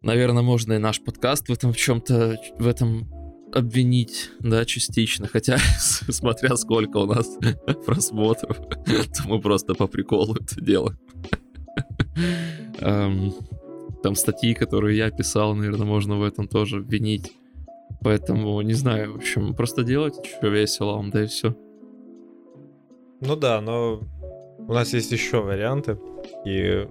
наверное, 0.03 0.43
можно 0.43 0.75
и 0.75 0.79
наш 0.79 1.01
подкаст 1.01 1.49
в 1.49 1.53
этом 1.53 1.73
в 1.73 1.77
чем-то, 1.77 2.41
в 2.59 2.67
этом 2.67 3.09
обвинить, 3.53 4.31
да, 4.41 4.65
частично. 4.65 5.27
Хотя, 5.27 5.59
смотря 5.79 6.57
сколько 6.57 6.99
у 6.99 7.07
нас 7.07 7.29
просмотров, 7.87 8.59
то 8.59 9.23
мы 9.27 9.41
просто 9.41 9.75
по 9.75 9.87
приколу 9.87 10.37
это 10.37 10.61
делаем. 10.61 10.99
Там 14.03 14.15
статьи, 14.15 14.55
которые 14.55 14.97
я 14.97 15.11
писал, 15.11 15.55
наверное, 15.55 15.87
можно 15.87 16.17
в 16.17 16.23
этом 16.23 16.49
тоже 16.49 16.79
обвинить. 16.79 17.33
Поэтому, 18.03 18.61
не 18.63 18.73
знаю, 18.73 19.13
в 19.13 19.17
общем, 19.17 19.55
просто 19.55 19.83
делать 19.83 20.15
что 20.25 20.49
весело 20.49 20.93
вам, 20.93 21.11
да 21.11 21.25
и 21.25 21.27
все. 21.27 21.55
Ну 23.21 23.37
да, 23.37 23.61
но 23.61 24.03
у 24.59 24.73
нас 24.73 24.93
есть 24.93 25.13
еще 25.13 25.41
варианты, 25.41 25.99
и 26.47 26.87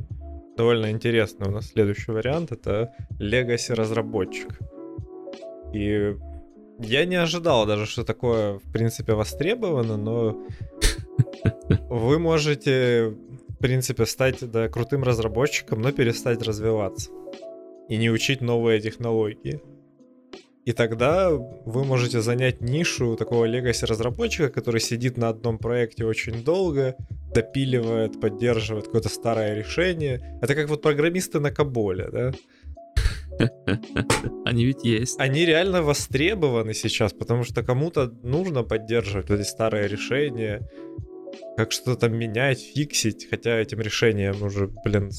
довольно 0.57 0.91
интересный 0.91 1.47
у 1.47 1.51
нас 1.51 1.67
следующий 1.67 2.11
вариант, 2.11 2.51
это 2.51 2.93
Legacy 3.19 3.73
разработчик. 3.73 4.59
И 5.73 6.15
я 6.79 7.05
не 7.05 7.15
ожидал 7.15 7.65
даже, 7.65 7.85
что 7.85 8.03
такое, 8.03 8.59
в 8.59 8.71
принципе, 8.71 9.13
востребовано, 9.13 9.97
но 9.97 10.39
вы 11.89 12.19
можете, 12.19 13.15
в 13.49 13.57
принципе, 13.57 14.05
стать 14.05 14.49
да, 14.51 14.69
крутым 14.69 15.03
разработчиком, 15.03 15.81
но 15.81 15.91
перестать 15.91 16.41
развиваться 16.41 17.11
и 17.89 17.97
не 17.97 18.09
учить 18.11 18.41
новые 18.41 18.79
технологии. 18.79 19.61
И 20.69 20.73
тогда 20.73 21.31
вы 21.31 21.83
можете 21.83 22.21
занять 22.21 22.61
нишу 22.61 23.15
такого 23.15 23.45
легаси 23.45 23.85
разработчика, 23.85 24.49
который 24.49 24.79
сидит 24.79 25.17
на 25.17 25.29
одном 25.29 25.57
проекте 25.57 26.05
очень 26.05 26.43
долго, 26.43 26.95
допиливает, 27.33 28.21
поддерживает 28.21 28.85
какое-то 28.85 29.09
старое 29.09 29.55
решение. 29.55 30.37
Это 30.43 30.53
как 30.53 30.69
вот 30.69 30.83
программисты 30.83 31.39
на 31.39 31.49
Каболе, 31.49 32.07
да? 32.11 32.31
Они 34.45 34.63
ведь 34.65 34.83
есть. 34.83 35.19
Они 35.19 35.43
реально 35.43 35.81
востребованы 35.81 36.75
сейчас, 36.75 37.13
потому 37.13 37.43
что 37.43 37.63
кому-то 37.63 38.13
нужно 38.21 38.61
поддерживать 38.61 39.31
эти 39.31 39.41
старые 39.41 39.87
решения, 39.87 40.69
как 41.57 41.71
что-то 41.71 42.09
менять, 42.09 42.59
фиксить, 42.59 43.27
хотя 43.27 43.57
этим 43.57 43.79
решением 43.81 44.43
уже, 44.43 44.67
блин, 44.85 45.09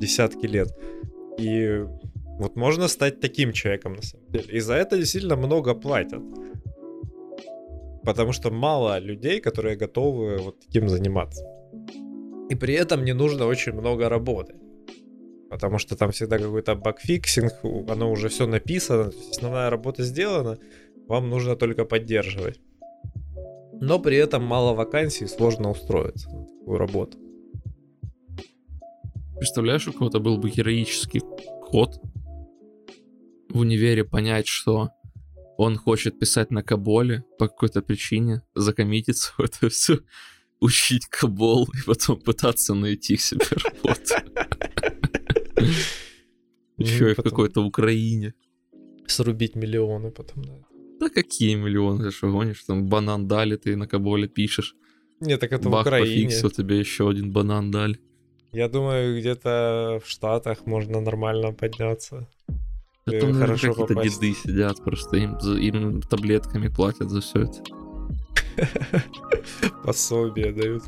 десятки 0.00 0.46
лет. 0.46 0.76
И 1.38 1.84
вот 2.38 2.56
можно 2.56 2.88
стать 2.88 3.20
таким 3.20 3.52
человеком, 3.52 3.94
на 3.94 4.02
самом 4.02 4.30
деле. 4.30 4.58
И 4.58 4.60
за 4.60 4.74
это 4.74 4.96
действительно 4.96 5.36
много 5.36 5.74
платят. 5.74 6.22
Потому 8.02 8.32
что 8.32 8.50
мало 8.50 8.98
людей, 8.98 9.40
которые 9.40 9.76
готовы 9.76 10.38
вот 10.38 10.60
таким 10.60 10.88
заниматься. 10.88 11.44
И 12.50 12.54
при 12.54 12.74
этом 12.74 13.04
не 13.04 13.14
нужно 13.14 13.46
очень 13.46 13.72
много 13.72 14.08
работать. 14.08 14.56
Потому 15.48 15.78
что 15.78 15.96
там 15.96 16.10
всегда 16.10 16.38
какой-то 16.38 16.74
bug 16.74 16.97
fixing, 16.97 17.52
оно 17.88 18.10
уже 18.10 18.28
все 18.28 18.46
написано, 18.46 19.12
основная 19.30 19.70
работа 19.70 20.02
сделана, 20.02 20.58
вам 21.08 21.30
нужно 21.30 21.54
только 21.54 21.84
поддерживать. 21.84 22.60
Но 23.80 24.00
при 24.00 24.16
этом 24.16 24.42
мало 24.42 24.74
вакансий, 24.74 25.28
сложно 25.28 25.70
устроиться 25.70 26.28
на 26.30 26.46
такую 26.46 26.78
работу. 26.78 27.18
Представляешь, 29.36 29.88
у 29.88 29.92
кого-то 29.92 30.20
был 30.20 30.38
бы 30.38 30.50
героический 30.50 31.20
ход 31.62 32.00
в 33.48 33.58
универе 33.58 34.04
понять, 34.04 34.46
что 34.46 34.90
он 35.56 35.76
хочет 35.76 36.18
писать 36.18 36.50
на 36.50 36.62
Каболе 36.62 37.24
по 37.38 37.48
какой-то 37.48 37.82
причине, 37.82 38.42
закоммититься 38.54 39.32
в 39.38 39.40
это 39.40 39.68
все, 39.68 39.98
учить 40.60 41.06
кабол 41.06 41.64
и 41.64 41.86
потом 41.86 42.20
пытаться 42.20 42.74
найти 42.74 43.16
себе 43.16 43.46
работу. 43.50 44.14
Еще 46.78 47.10
и 47.10 47.14
в 47.14 47.22
какой-то 47.22 47.64
Украине. 47.64 48.34
Срубить 49.06 49.54
миллионы 49.54 50.10
потом, 50.10 50.44
да. 50.44 50.54
Да 51.00 51.08
какие 51.08 51.54
миллионы, 51.54 52.04
ты 52.04 52.10
что 52.10 52.30
гонишь? 52.32 52.64
Там 52.64 52.88
банан 52.88 53.28
дали, 53.28 53.56
ты 53.56 53.76
на 53.76 53.86
каболе 53.86 54.28
пишешь. 54.28 54.74
Нет, 55.20 55.40
так 55.40 55.52
это 55.52 55.68
в 55.68 55.72
Бах, 55.72 55.86
Украине. 55.86 56.26
пофиксил, 56.26 56.50
тебе 56.50 56.78
еще 56.78 57.08
один 57.08 57.32
банан 57.32 57.70
дали. 57.70 57.98
Я 58.52 58.68
думаю, 58.68 59.18
где-то 59.18 60.00
в 60.04 60.08
Штатах 60.08 60.66
можно 60.66 61.00
нормально 61.00 61.52
подняться. 61.52 62.28
Э, 63.06 63.10
наверное, 63.12 63.40
хорошо 63.40 63.70
какие-то 63.70 63.94
попасть. 63.94 64.20
деды 64.20 64.34
сидят, 64.34 64.82
просто 64.82 65.16
им, 65.16 65.36
им 65.36 66.00
таблетками 66.02 66.68
платят 66.68 67.10
за 67.10 67.20
все 67.20 67.42
это. 67.42 67.62
Пособие 69.84 70.52
дают. 70.52 70.84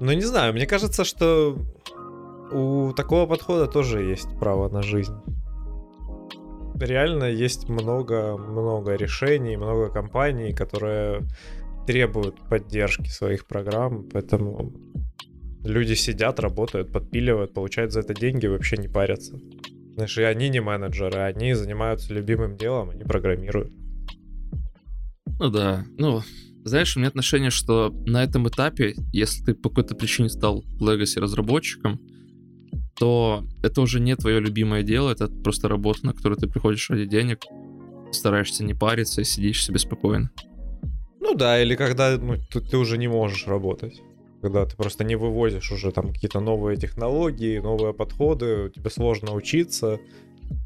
Ну, 0.00 0.12
не 0.12 0.22
знаю, 0.22 0.54
мне 0.54 0.66
кажется, 0.66 1.04
что 1.04 1.58
у 2.50 2.92
такого 2.92 3.26
подхода 3.26 3.66
тоже 3.66 4.02
есть 4.02 4.28
право 4.38 4.68
на 4.68 4.82
жизнь. 4.82 5.14
Реально 6.80 7.24
есть 7.24 7.68
много-много 7.68 8.94
решений, 8.96 9.56
много 9.56 9.90
компаний, 9.90 10.52
которые 10.52 11.22
требуют 11.86 12.36
поддержки 12.48 13.08
своих 13.08 13.46
программ, 13.46 14.08
поэтому 14.10 14.72
люди 15.62 15.94
сидят, 15.94 16.40
работают, 16.40 16.92
подпиливают, 16.92 17.54
получают 17.54 17.92
за 17.92 18.00
это 18.00 18.14
деньги, 18.14 18.46
вообще 18.46 18.76
не 18.76 18.88
парятся. 18.88 19.38
Знаешь, 19.94 20.18
и 20.18 20.22
они 20.22 20.48
не 20.48 20.60
менеджеры, 20.60 21.20
они 21.20 21.54
занимаются 21.54 22.12
любимым 22.12 22.56
делом, 22.56 22.90
они 22.90 23.04
программируют. 23.04 23.72
Ну 25.38 25.50
да, 25.50 25.84
ну, 25.98 26.22
знаешь, 26.64 26.96
у 26.96 27.00
меня 27.00 27.08
отношение, 27.08 27.50
что 27.50 27.90
на 28.06 28.24
этом 28.24 28.48
этапе, 28.48 28.94
если 29.12 29.44
ты 29.44 29.54
по 29.54 29.68
какой-то 29.68 29.94
причине 29.94 30.28
стал 30.28 30.64
Legacy 30.80 31.20
разработчиком, 31.20 32.00
то 32.96 33.44
это 33.62 33.80
уже 33.80 34.00
не 34.00 34.16
твое 34.16 34.40
любимое 34.40 34.82
дело, 34.82 35.10
это 35.10 35.28
просто 35.28 35.68
работа, 35.68 36.06
на 36.06 36.12
которую 36.12 36.38
ты 36.38 36.48
приходишь 36.48 36.90
ради 36.90 37.06
денег, 37.06 37.44
стараешься 38.12 38.64
не 38.64 38.74
париться 38.74 39.20
и 39.20 39.24
сидишь 39.24 39.64
себе 39.64 39.78
спокойно. 39.78 40.30
Ну 41.20 41.34
да, 41.34 41.60
или 41.60 41.74
когда 41.74 42.16
ну, 42.16 42.36
ты, 42.36 42.60
ты 42.60 42.76
уже 42.76 42.98
не 42.98 43.08
можешь 43.08 43.46
работать. 43.46 44.00
Когда 44.44 44.66
ты 44.66 44.76
просто 44.76 45.04
не 45.04 45.16
вывозишь 45.16 45.72
уже 45.72 45.90
там 45.90 46.12
какие-то 46.12 46.38
новые 46.38 46.76
технологии, 46.76 47.60
новые 47.60 47.94
подходы, 47.94 48.70
тебе 48.74 48.90
сложно 48.90 49.32
учиться 49.32 50.00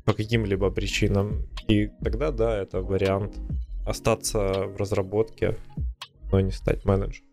по 0.04 0.12
каким-либо 0.12 0.68
причинам. 0.72 1.46
И 1.68 1.86
тогда, 2.02 2.32
да, 2.32 2.60
это 2.60 2.82
вариант 2.82 3.38
остаться 3.86 4.64
в 4.66 4.76
разработке, 4.78 5.56
но 6.32 6.40
не 6.40 6.50
стать 6.50 6.84
менеджером. 6.84 7.28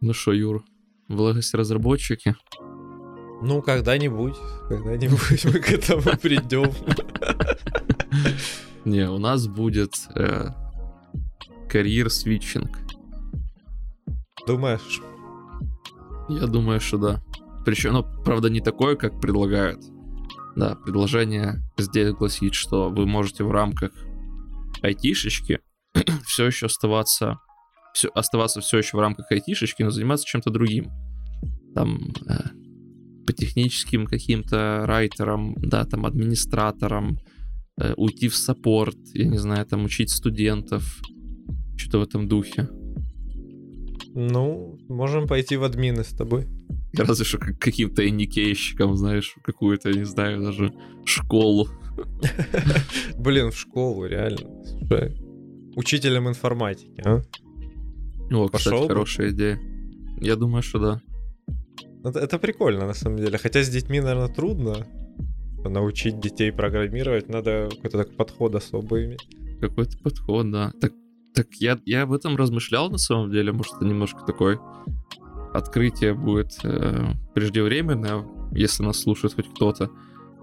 Ну 0.00 0.14
что, 0.14 0.32
Юр, 0.32 0.64
в 1.08 1.20
Legacy 1.20 1.54
разработчики? 1.58 2.34
Ну, 3.42 3.60
когда-нибудь, 3.60 4.36
когда-нибудь 4.70 5.44
мы 5.44 5.60
к 5.60 5.70
этому 5.70 6.18
придем. 6.22 6.72
Не, 8.86 9.10
у 9.10 9.18
нас 9.18 9.48
будет 9.48 9.92
э, 10.16 10.48
карьер 11.68 12.08
свитчинг. 12.08 12.70
Думаешь? 14.46 15.02
Я 16.28 16.46
думаю, 16.46 16.80
что 16.80 16.98
да. 16.98 17.22
Причем, 17.64 17.92
ну, 17.94 18.04
правда, 18.24 18.50
не 18.50 18.60
такое, 18.60 18.96
как 18.96 19.20
предлагают. 19.20 19.80
Да, 20.56 20.76
предложение 20.76 21.62
здесь 21.78 22.12
гласит, 22.12 22.54
что 22.54 22.90
вы 22.90 23.06
можете 23.06 23.42
в 23.44 23.50
рамках 23.50 23.90
айтишечки 24.82 25.60
все 26.26 26.46
еще 26.46 26.66
оставаться, 26.66 27.38
все, 27.92 28.08
оставаться 28.14 28.60
все 28.60 28.78
еще 28.78 28.96
в 28.96 29.00
рамках 29.00 29.30
айтишечки, 29.30 29.82
но 29.82 29.90
заниматься 29.90 30.26
чем-то 30.26 30.50
другим. 30.50 30.90
Там 31.74 32.12
э, 32.28 32.34
по 33.26 33.32
техническим 33.32 34.06
каким-то 34.06 34.84
райтерам, 34.86 35.54
да, 35.56 35.84
там 35.84 36.06
администраторам, 36.06 37.18
э, 37.80 37.94
уйти 37.96 38.28
в 38.28 38.36
саппорт, 38.36 38.96
я 39.14 39.26
не 39.26 39.38
знаю, 39.38 39.66
там 39.66 39.84
учить 39.84 40.10
студентов, 40.10 41.00
что-то 41.76 41.98
в 41.98 42.02
этом 42.02 42.28
духе. 42.28 42.68
Ну, 44.16 44.78
можем 44.88 45.26
пойти 45.26 45.56
в 45.56 45.64
админы 45.64 46.04
с 46.04 46.08
тобой. 46.10 46.46
Разве 46.96 47.24
что 47.24 47.38
как 47.38 47.58
каким-то 47.58 48.08
иникейщиком, 48.08 48.96
знаешь, 48.96 49.34
какую-то, 49.42 49.90
не 49.92 50.04
знаю, 50.04 50.40
даже 50.40 50.72
школу. 51.04 51.68
Блин, 53.18 53.50
в 53.50 53.56
школу, 53.56 54.06
реально. 54.06 54.64
Слушай, 54.64 55.16
Учителем 55.76 56.28
информатики, 56.28 57.02
а? 57.04 57.20
О, 58.30 58.48
кстати, 58.48 58.64
Пошёл 58.64 58.82
бы. 58.82 58.88
хорошая 58.88 59.30
идея. 59.30 59.58
Я 60.20 60.36
думаю, 60.36 60.62
что 60.62 60.78
да. 60.78 61.00
Это, 62.04 62.20
это 62.20 62.38
прикольно, 62.38 62.86
на 62.86 62.94
самом 62.94 63.18
деле. 63.18 63.38
Хотя 63.38 63.62
с 63.62 63.68
детьми, 63.68 64.00
наверное, 64.00 64.32
трудно 64.32 64.86
научить 65.64 66.20
детей 66.20 66.52
программировать. 66.52 67.28
Надо 67.28 67.68
какой-то 67.70 67.98
такой 67.98 68.14
подход 68.14 68.54
особый 68.54 69.06
иметь. 69.06 69.26
Какой-то 69.60 69.98
подход, 69.98 70.50
да. 70.52 70.72
Так, 70.80 70.92
так 71.34 71.48
я, 71.58 71.78
я 71.84 72.02
об 72.02 72.12
этом 72.12 72.36
размышлял 72.36 72.90
на 72.90 72.98
самом 72.98 73.30
деле. 73.30 73.52
Может, 73.52 73.74
это 73.76 73.84
немножко 73.84 74.20
такое 74.24 74.60
открытие 75.52 76.14
будет 76.14 76.58
э, 76.64 77.12
преждевременное, 77.34 78.24
если 78.52 78.82
нас 78.82 79.00
слушает 79.00 79.34
хоть 79.34 79.48
кто-то. 79.54 79.90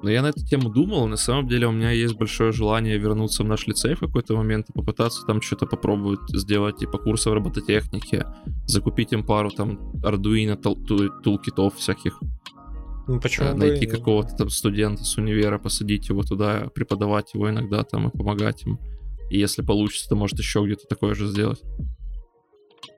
Но 0.04 0.10
я 0.10 0.22
на 0.24 0.28
эту 0.28 0.44
тему 0.46 0.70
думал, 0.70 1.08
на 1.08 1.18
самом 1.18 1.48
деле 1.48 1.68
у 1.68 1.72
меня 1.72 1.92
есть 1.92 2.16
большое 2.16 2.52
желание 2.52 2.98
вернуться 2.98 3.44
в 3.44 3.48
наш 3.48 3.68
лицей 3.68 3.94
в 3.94 4.00
какой-то 4.00 4.36
момент 4.36 4.70
и 4.70 4.74
попытаться 4.74 5.24
там 5.28 5.42
что-то 5.42 5.68
попробовать 5.68 6.22
сделать, 6.30 6.78
типа 6.78 6.98
курсов 6.98 7.34
робототехники, 7.34 8.26
закупить 8.66 9.14
им 9.14 9.24
пару 9.24 9.52
там 9.52 9.78
Arduino 10.02 10.56
тул- 10.56 10.84
тул- 10.84 11.22
тулкитов 11.22 11.76
всяких, 11.76 12.20
Ну, 13.08 13.20
почему 13.20 13.50
э, 13.50 13.54
найти 13.54 13.86
какого-то 13.86 14.36
там 14.36 14.50
студента 14.50 15.04
с 15.04 15.18
универа, 15.18 15.60
посадить 15.60 16.10
его 16.10 16.24
туда, 16.24 16.70
преподавать 16.74 17.34
его 17.36 17.50
иногда 17.50 17.84
там 17.84 18.08
и 18.08 18.18
помогать 18.18 18.64
им. 18.66 18.80
И 19.32 19.40
если 19.40 19.62
получится, 19.62 20.10
то 20.10 20.16
может 20.16 20.38
еще 20.38 20.62
где-то 20.66 20.88
такое 20.88 21.16
же 21.16 21.26
сделать. 21.26 21.62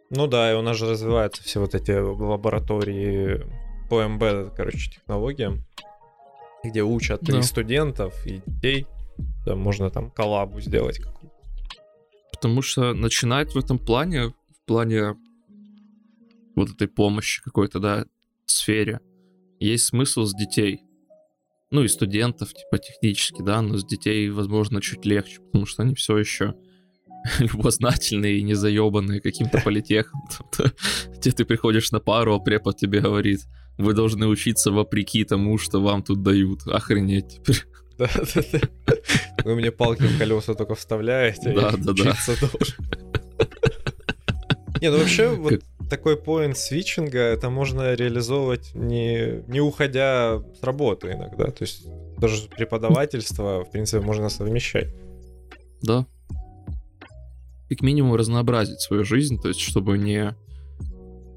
Ну 0.10 0.26
да, 0.26 0.52
и 0.52 0.56
у 0.56 0.64
нас 0.64 0.78
же 0.78 0.90
развиваются 0.90 1.44
все 1.44 1.60
вот 1.60 1.76
эти 1.76 1.92
лаборатории 1.92 3.46
по 3.88 4.08
МБ, 4.08 4.56
короче, 4.56 4.90
технологиям, 4.90 5.64
где 6.64 6.82
учат 6.82 7.22
Да. 7.22 7.38
и 7.38 7.44
студентов, 7.44 8.26
и 8.26 8.42
детей. 8.48 8.88
Да, 9.46 9.56
можно 9.56 9.92
там 9.92 10.10
коллабу 10.10 10.60
сделать 10.60 10.98
какую-то. 10.98 11.36
Потому 12.32 12.64
что 12.64 12.96
начинать 12.96 13.54
в 13.54 13.60
этом 13.60 13.78
плане, 13.78 14.30
в 14.30 14.66
плане 14.66 15.16
вот 16.56 16.72
этой 16.72 16.88
помощи 16.88 17.44
какой-то, 17.44 17.78
да, 17.78 18.06
сфере, 18.48 19.02
есть 19.60 19.86
смысл 19.86 20.24
с 20.24 20.34
детей. 20.34 20.82
Ну 21.74 21.82
и 21.82 21.88
студентов, 21.88 22.54
типа, 22.54 22.78
технически, 22.78 23.42
да, 23.42 23.60
но 23.64 23.78
с 23.78 23.84
детей, 23.84 24.30
возможно, 24.30 24.80
чуть 24.80 25.06
легче, 25.06 25.40
потому 25.42 25.66
что 25.66 25.82
они 25.82 25.96
все 25.96 26.16
еще 26.20 26.54
любознательные 27.40 28.38
и 28.38 28.44
не 28.44 28.54
заебанные 28.54 29.20
каким-то 29.22 29.60
политехом, 29.66 30.22
где 31.18 31.32
ты 31.32 31.46
приходишь 31.46 31.92
на 31.92 32.00
пару, 32.00 32.36
а 32.36 32.40
препод 32.40 32.78
тебе 32.78 33.00
говорит, 33.02 33.40
вы 33.80 33.96
должны 33.96 34.28
учиться 34.28 34.72
вопреки 34.72 35.24
тому, 35.24 35.58
что 35.58 35.82
вам 35.82 36.04
тут 36.04 36.22
дают. 36.22 36.68
Охренеть 36.68 37.40
теперь. 37.40 37.64
Да, 37.96 38.10
да, 38.16 38.42
да. 38.52 38.60
Вы 39.44 39.56
мне 39.56 39.72
палки 39.72 40.02
в 40.02 40.18
колеса 40.18 40.56
только 40.56 40.74
вставляете, 40.74 41.54
Да, 41.54 41.72
да, 41.78 41.94
да. 41.94 42.18
Не, 44.82 44.90
ну 44.90 44.98
вообще, 44.98 45.30
вот 45.30 45.62
такой 45.94 46.18
поинт 46.18 46.58
свитчинга, 46.58 47.20
это 47.20 47.52
можно 47.52 47.94
реализовывать 47.94 48.74
не, 48.74 49.44
не 49.48 49.60
уходя 49.60 50.42
с 50.60 50.64
работы 50.64 51.12
иногда. 51.12 51.52
То 51.52 51.62
есть 51.62 51.86
даже 52.18 52.50
преподавательство, 52.50 53.64
в 53.64 53.70
принципе, 53.70 54.04
можно 54.04 54.30
совмещать. 54.30 54.88
Да. 55.84 56.08
Как 57.70 57.82
минимум 57.82 58.16
разнообразить 58.16 58.82
свою 58.82 59.06
жизнь, 59.06 59.40
то 59.40 59.50
есть 59.50 59.60
чтобы 59.60 60.00
не 60.00 60.36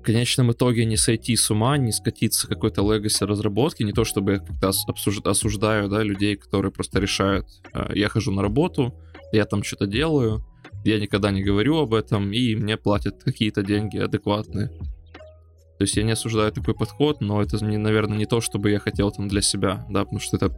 в 0.01 0.03
конечном 0.03 0.53
итоге 0.53 0.87
не 0.87 0.97
сойти 0.97 1.37
с 1.37 1.51
ума, 1.51 1.77
не 1.77 1.93
скатиться 1.93 2.47
к 2.47 2.51
какой-то 2.51 2.81
легаси 2.81 3.25
разработки, 3.25 3.83
не 3.83 3.93
то 3.93 4.05
чтобы 4.05 4.33
я 4.33 4.39
как-то 4.39 4.73
обсуж- 4.89 5.29
осуждаю, 5.29 5.91
да, 5.91 6.03
людей, 6.03 6.37
которые 6.37 6.73
просто 6.73 6.99
решают, 6.99 7.47
э, 7.75 7.91
я 7.95 8.09
хожу 8.09 8.33
на 8.33 8.41
работу, 8.41 8.95
я 9.33 9.45
там 9.45 9.63
что-то 9.63 9.87
делаю, 9.87 10.43
я 10.87 10.99
никогда 10.99 11.31
не 11.31 11.43
говорю 11.43 11.79
об 11.79 11.95
этом, 11.95 12.33
и 12.33 12.55
мне 12.55 12.77
платят 12.77 13.23
какие-то 13.23 13.63
деньги 13.63 13.99
адекватные. 13.99 14.69
То 14.69 15.83
есть 15.83 15.97
я 15.97 16.05
не 16.05 16.13
осуждаю 16.13 16.53
такой 16.53 16.75
подход, 16.75 17.21
но 17.21 17.43
это, 17.43 17.63
наверное, 17.63 18.17
не 18.17 18.27
то, 18.27 18.41
чтобы 18.41 18.71
я 18.71 18.79
хотел 18.79 19.11
там 19.11 19.29
для 19.29 19.43
себя, 19.43 19.85
да, 19.91 20.05
потому 20.05 20.21
что 20.21 20.37
это 20.37 20.57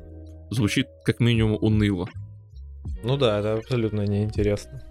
звучит 0.51 0.87
как 1.05 1.21
минимум 1.21 1.59
уныло. 1.61 2.09
Ну 3.03 3.17
да, 3.17 3.41
это 3.41 3.55
абсолютно 3.55 4.03
неинтересно. 4.03 4.83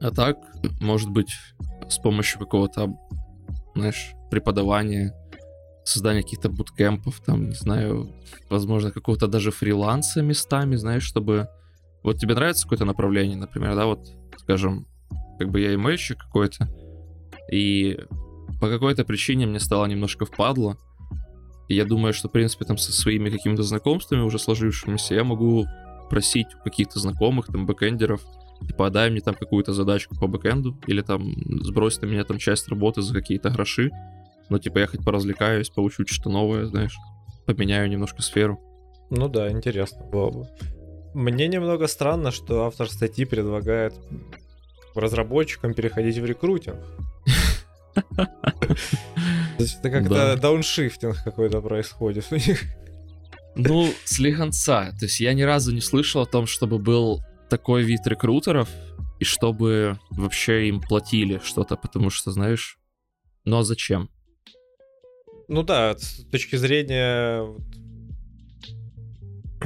А 0.00 0.10
так, 0.10 0.38
может 0.80 1.10
быть, 1.10 1.32
с 1.88 1.98
помощью 1.98 2.40
какого-то, 2.40 2.94
знаешь, 3.74 4.12
преподавания, 4.30 5.14
создания 5.84 6.22
каких-то 6.22 6.48
буткемпов, 6.48 7.20
там, 7.20 7.48
не 7.48 7.54
знаю, 7.54 8.12
возможно, 8.50 8.90
какого-то 8.90 9.28
даже 9.28 9.50
фриланса 9.50 10.22
местами, 10.22 10.76
знаешь, 10.76 11.04
чтобы... 11.04 11.48
Вот 12.04 12.18
тебе 12.18 12.34
нравится 12.34 12.64
какое-то 12.64 12.84
направление, 12.84 13.36
например, 13.36 13.74
да, 13.74 13.86
вот, 13.86 14.06
скажем, 14.36 14.86
как 15.38 15.50
бы 15.50 15.60
я 15.60 15.74
имейльщик 15.74 16.18
какой-то, 16.18 16.68
и 17.50 17.98
по 18.60 18.68
какой-то 18.68 19.04
причине 19.04 19.46
мне 19.46 19.58
стало 19.58 19.86
немножко 19.86 20.26
впадло. 20.26 20.76
И 21.68 21.74
я 21.74 21.86
думаю, 21.86 22.12
что, 22.12 22.28
в 22.28 22.32
принципе, 22.32 22.66
там 22.66 22.76
со 22.76 22.92
своими 22.92 23.30
какими-то 23.30 23.62
знакомствами 23.62 24.20
уже 24.20 24.38
сложившимися 24.38 25.14
я 25.14 25.24
могу 25.24 25.64
просить 26.10 26.54
у 26.54 26.62
каких-то 26.62 26.98
знакомых, 26.98 27.46
там, 27.46 27.66
бэкэндеров, 27.66 28.22
типа, 28.66 28.90
дай 28.90 29.10
мне 29.10 29.20
там 29.20 29.34
какую-то 29.34 29.72
задачку 29.72 30.14
по 30.14 30.26
бэкэнду, 30.26 30.78
или 30.86 31.00
там 31.00 31.34
сбрось 31.62 32.00
на 32.02 32.06
меня 32.06 32.24
там 32.24 32.38
часть 32.38 32.68
работы 32.68 33.00
за 33.00 33.14
какие-то 33.14 33.48
гроши. 33.48 33.90
Ну, 34.50 34.58
типа, 34.58 34.78
я 34.78 34.86
хоть 34.86 35.02
поразвлекаюсь, 35.02 35.70
поучу 35.70 36.04
что-то 36.06 36.28
новое, 36.28 36.66
знаешь, 36.66 36.96
поменяю 37.46 37.88
немножко 37.88 38.20
сферу. 38.20 38.60
Ну 39.08 39.28
да, 39.28 39.50
интересно 39.50 40.04
было 40.04 40.30
бы. 40.30 40.46
Мне 41.14 41.48
немного 41.48 41.86
странно, 41.86 42.30
что 42.32 42.66
автор 42.66 42.90
статьи 42.90 43.24
предлагает 43.24 43.94
разработчикам 44.94 45.72
переходить 45.74 46.18
в 46.18 46.24
рекрутинг. 46.24 46.78
Это 49.58 49.90
как-то 49.90 50.36
дауншифтинг 50.36 51.22
какой-то 51.22 51.60
происходит 51.60 52.26
у 52.30 52.34
них. 52.34 52.62
Ну, 53.56 53.92
слегонца. 54.04 54.92
То 54.98 55.04
есть 55.04 55.20
я 55.20 55.32
ни 55.32 55.42
разу 55.42 55.72
не 55.72 55.80
слышал 55.80 56.22
о 56.22 56.26
том, 56.26 56.46
чтобы 56.46 56.78
был 56.78 57.22
такой 57.48 57.84
вид 57.84 58.04
рекрутеров, 58.06 58.68
и 59.20 59.24
чтобы 59.24 60.00
вообще 60.10 60.68
им 60.68 60.80
платили 60.80 61.40
что-то, 61.44 61.76
потому 61.76 62.10
что, 62.10 62.32
знаешь, 62.32 62.78
ну 63.44 63.58
а 63.58 63.62
зачем? 63.62 64.10
Ну 65.46 65.62
да, 65.62 65.96
с 65.96 66.24
точки 66.30 66.56
зрения 66.56 67.46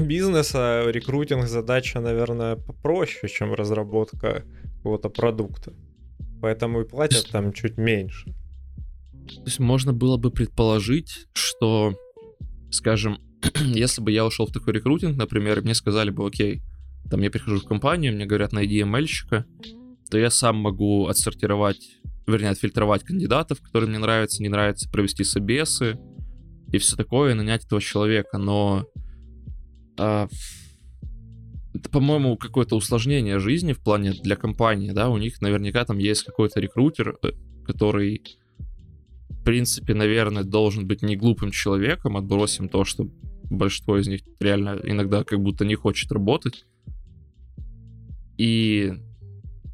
бизнеса, 0.06 0.84
рекрутинг 0.90 1.46
задача, 1.46 2.00
наверное, 2.00 2.56
попроще, 2.56 3.28
чем 3.32 3.54
разработка 3.54 4.44
какого-то 4.76 5.08
продукта. 5.08 5.72
Поэтому 6.40 6.82
и 6.82 6.88
платят 6.88 7.28
там 7.30 7.52
чуть 7.52 7.78
меньше. 7.78 8.34
То 9.26 9.42
есть 9.44 9.58
можно 9.58 9.92
было 9.92 10.16
бы 10.16 10.30
предположить, 10.30 11.26
что, 11.34 11.94
скажем, 12.70 13.18
если 13.60 14.00
бы 14.02 14.10
я 14.12 14.24
ушел 14.24 14.46
в 14.46 14.52
такой 14.52 14.74
рекрутинг, 14.74 15.16
например, 15.16 15.58
и 15.58 15.62
мне 15.62 15.74
сказали 15.74 16.10
бы, 16.10 16.26
окей, 16.26 16.62
там 17.10 17.20
я 17.20 17.30
прихожу 17.30 17.60
в 17.60 17.64
компанию, 17.64 18.14
мне 18.14 18.26
говорят, 18.26 18.52
найди 18.52 18.80
ML-щика, 18.80 19.44
то 20.10 20.18
я 20.18 20.30
сам 20.30 20.56
могу 20.56 21.06
отсортировать, 21.06 21.80
вернее, 22.26 22.50
отфильтровать 22.50 23.04
кандидатов, 23.04 23.60
которые 23.60 23.88
мне 23.90 23.98
нравятся, 23.98 24.42
не 24.42 24.48
нравятся, 24.48 24.90
провести 24.90 25.24
собесы 25.24 25.98
и 26.72 26.78
все 26.78 26.96
такое, 26.96 27.32
и 27.32 27.34
нанять 27.34 27.64
этого 27.64 27.80
человека. 27.80 28.38
Но 28.38 28.86
а, 29.98 30.28
это, 31.74 31.90
по-моему, 31.90 32.36
какое-то 32.36 32.76
усложнение 32.76 33.38
жизни 33.38 33.72
в 33.72 33.80
плане 33.80 34.12
для 34.12 34.36
компании, 34.36 34.90
да, 34.90 35.08
у 35.08 35.18
них 35.18 35.40
наверняка 35.40 35.84
там 35.84 35.98
есть 35.98 36.24
какой-то 36.24 36.60
рекрутер, 36.60 37.18
э, 37.22 37.32
который, 37.66 38.22
в 39.30 39.44
принципе, 39.44 39.94
наверное, 39.94 40.44
должен 40.44 40.86
быть 40.86 41.02
не 41.02 41.16
глупым 41.16 41.50
человеком, 41.50 42.16
отбросим 42.16 42.68
то, 42.68 42.84
что 42.84 43.08
большинство 43.50 43.98
из 43.98 44.08
них 44.08 44.22
реально 44.40 44.78
иногда 44.84 45.24
как 45.24 45.40
будто 45.40 45.64
не 45.64 45.74
хочет 45.74 46.10
работать. 46.12 46.64
И 48.36 48.92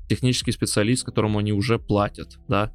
технический 0.09 0.53
специалист, 0.53 1.05
которому 1.05 1.39
они 1.39 1.53
уже 1.53 1.79
платят, 1.79 2.39
да, 2.49 2.73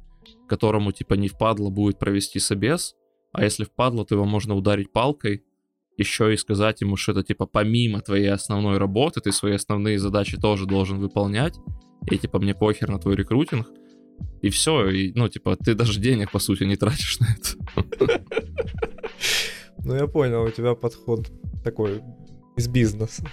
которому, 0.48 0.92
типа, 0.92 1.14
не 1.14 1.28
впадло 1.28 1.70
будет 1.70 1.98
провести 1.98 2.38
собес, 2.38 2.94
а 3.32 3.44
если 3.44 3.64
впадло, 3.64 4.04
то 4.04 4.14
его 4.14 4.24
можно 4.24 4.54
ударить 4.54 4.92
палкой, 4.92 5.44
еще 6.00 6.34
и 6.34 6.36
сказать 6.36 6.80
ему, 6.80 6.96
что 6.96 7.12
это 7.12 7.22
типа 7.22 7.46
помимо 7.46 8.00
твоей 8.00 8.32
основной 8.32 8.78
работы, 8.78 9.20
ты 9.20 9.32
свои 9.32 9.54
основные 9.54 9.98
задачи 9.98 10.36
тоже 10.36 10.66
должен 10.66 10.98
выполнять, 10.98 11.54
и 12.10 12.18
типа 12.18 12.38
мне 12.38 12.54
похер 12.54 12.88
на 12.90 12.98
твой 12.98 13.14
рекрутинг, 13.16 13.68
и 14.42 14.48
все, 14.48 14.88
и, 14.88 15.12
ну, 15.14 15.28
типа, 15.28 15.56
ты 15.56 15.74
даже 15.74 16.00
денег, 16.00 16.30
по 16.30 16.38
сути, 16.38 16.64
не 16.64 16.76
тратишь 16.76 17.20
на 17.20 17.26
это. 17.36 18.20
Ну, 19.82 19.94
я 19.94 20.06
понял, 20.06 20.42
у 20.42 20.50
тебя 20.50 20.74
подход 20.74 21.30
такой 21.64 22.02
из 22.56 22.68
бизнеса. 22.68 23.24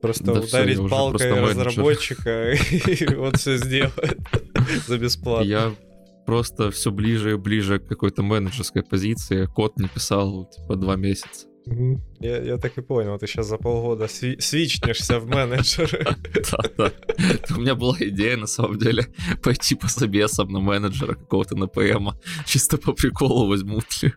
Просто 0.00 0.24
да 0.24 0.40
ударить 0.40 0.78
все, 0.78 0.88
палкой 0.88 1.40
разработчика, 1.40 2.52
и 2.70 3.14
он 3.14 3.32
все 3.34 3.56
сделает 3.56 4.18
за 4.86 4.98
бесплатно. 4.98 5.48
Я 5.48 5.72
просто 6.26 6.70
все 6.70 6.90
ближе 6.90 7.32
и 7.32 7.36
ближе 7.36 7.78
к 7.78 7.86
какой-то 7.88 8.22
менеджерской 8.22 8.82
позиции. 8.82 9.46
Код 9.46 9.78
не 9.78 9.88
писал 9.88 10.48
типа 10.50 10.76
два 10.76 10.96
месяца. 10.96 11.46
Я, 12.18 12.42
я 12.42 12.58
так 12.58 12.76
и 12.76 12.82
понял, 12.82 13.18
ты 13.18 13.26
сейчас 13.28 13.46
за 13.46 13.56
полгода 13.56 14.06
сви- 14.06 14.40
свичнешься 14.40 15.20
в 15.20 15.26
менеджеры. 15.26 16.04
Да, 16.50 16.58
да. 16.76 16.92
У 17.56 17.60
меня 17.60 17.74
была 17.74 17.96
идея, 18.00 18.36
на 18.36 18.46
самом 18.46 18.78
деле, 18.78 19.06
пойти 19.42 19.76
по 19.76 19.88
собесам 19.88 20.48
на 20.48 20.60
менеджера 20.60 21.14
какого-то 21.14 21.56
на 21.56 21.68
ПМ. 21.68 22.10
Чисто 22.46 22.78
по 22.78 22.92
приколу 22.92 23.46
возьмут 23.46 23.84
ли. 24.02 24.12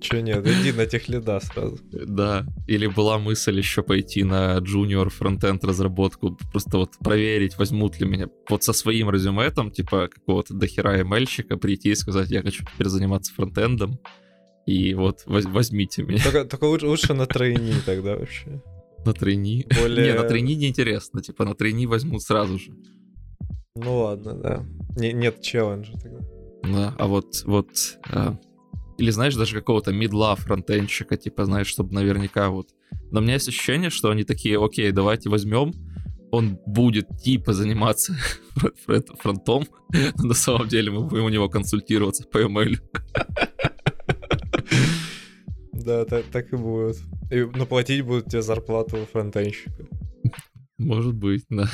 Че 0.00 0.22
нет, 0.22 0.46
иди 0.46 0.72
на 0.72 0.86
тех 0.86 1.08
лида 1.08 1.40
сразу. 1.40 1.78
Да, 1.92 2.46
или 2.66 2.86
была 2.86 3.18
мысль 3.18 3.58
еще 3.58 3.82
пойти 3.82 4.24
на 4.24 4.58
junior 4.58 5.08
фронтенд 5.08 5.64
разработку, 5.64 6.38
просто 6.52 6.78
вот 6.78 6.90
проверить, 7.00 7.58
возьмут 7.58 8.00
ли 8.00 8.06
меня. 8.06 8.28
Вот 8.48 8.62
со 8.62 8.72
своим 8.72 9.10
резюме 9.10 9.50
там, 9.50 9.70
типа 9.70 10.08
какого-то 10.08 10.54
дохера 10.54 11.02
ML-щика 11.02 11.56
прийти 11.56 11.90
и 11.90 11.94
сказать, 11.94 12.30
я 12.30 12.42
хочу 12.42 12.64
теперь 12.64 12.88
заниматься 12.88 13.32
фронтендом, 13.34 13.98
и 14.66 14.94
вот 14.94 15.22
возьмите 15.26 16.02
меня. 16.02 16.22
Только, 16.22 16.44
только 16.44 16.64
лучше, 16.64 16.86
лучше 16.86 17.14
на 17.14 17.26
тройни 17.26 17.74
тогда 17.84 18.16
вообще. 18.16 18.62
На 19.04 19.12
тройни? 19.12 19.66
Более... 19.80 20.12
Не, 20.12 20.18
на 20.18 20.26
тройни 20.26 20.54
неинтересно, 20.54 21.22
типа 21.22 21.44
на 21.44 21.54
тройни 21.54 21.86
возьмут 21.86 22.22
сразу 22.22 22.58
же. 22.58 22.72
Ну 23.76 23.98
ладно, 23.98 24.34
да. 24.34 24.64
Не, 24.96 25.12
нет 25.12 25.42
челленджа 25.42 25.92
тогда. 26.00 26.20
Да, 26.62 26.94
а 26.98 27.06
вот, 27.06 27.42
вот 27.44 27.68
а, 28.10 28.38
или, 28.98 29.10
знаешь, 29.10 29.34
даже 29.34 29.54
какого-то 29.56 29.92
мидла 29.92 30.36
фронтенщика, 30.36 31.16
типа, 31.16 31.44
знаешь, 31.44 31.66
чтобы 31.66 31.94
наверняка 31.94 32.50
вот... 32.50 32.68
Но 33.10 33.20
у 33.20 33.22
меня 33.22 33.34
есть 33.34 33.48
ощущение, 33.48 33.90
что 33.90 34.10
они 34.10 34.24
такие, 34.24 34.62
окей, 34.62 34.90
давайте 34.92 35.28
возьмем, 35.28 35.72
он 36.30 36.58
будет 36.66 37.08
типа 37.22 37.52
заниматься 37.52 38.16
фронтом, 39.18 39.64
но 39.92 40.24
на 40.28 40.34
самом 40.34 40.68
деле 40.68 40.90
мы 40.90 41.04
будем 41.06 41.24
у 41.24 41.28
него 41.28 41.48
консультироваться 41.48 42.24
по 42.24 42.38
email. 42.38 42.78
Да, 45.72 46.06
так, 46.06 46.24
так 46.32 46.50
и 46.50 46.56
будет. 46.56 46.96
И, 47.30 47.42
но 47.42 47.66
платить 47.66 48.02
будут 48.02 48.30
тебе 48.30 48.40
зарплату 48.40 49.06
фронтенщика. 49.12 49.86
Может 50.78 51.14
быть, 51.14 51.44
да. 51.50 51.68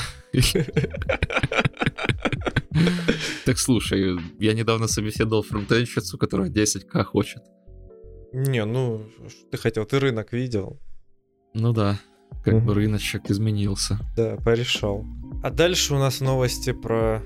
Так 3.45 3.59
слушай, 3.59 4.19
я 4.39 4.55
недавно 4.55 4.89
собеседовал 4.89 5.43
фронтенщицу, 5.43 6.19
которая 6.19 6.51
10к 6.51 7.05
хочет. 7.05 7.43
Не, 8.33 8.65
ну, 8.65 9.07
ты 9.51 9.59
хотел, 9.59 9.85
ты 9.85 9.99
рынок 9.99 10.33
видел. 10.33 10.79
Ну 11.55 11.73
да, 11.73 11.99
как 12.45 12.55
угу. 12.55 12.67
бы 12.67 12.75
рыночек 12.75 13.31
изменился. 13.31 13.99
Да, 14.17 14.37
порешал. 14.37 15.05
А 15.43 15.51
дальше 15.51 15.95
у 15.95 15.99
нас 15.99 16.21
новости 16.21 16.73
про 16.73 17.23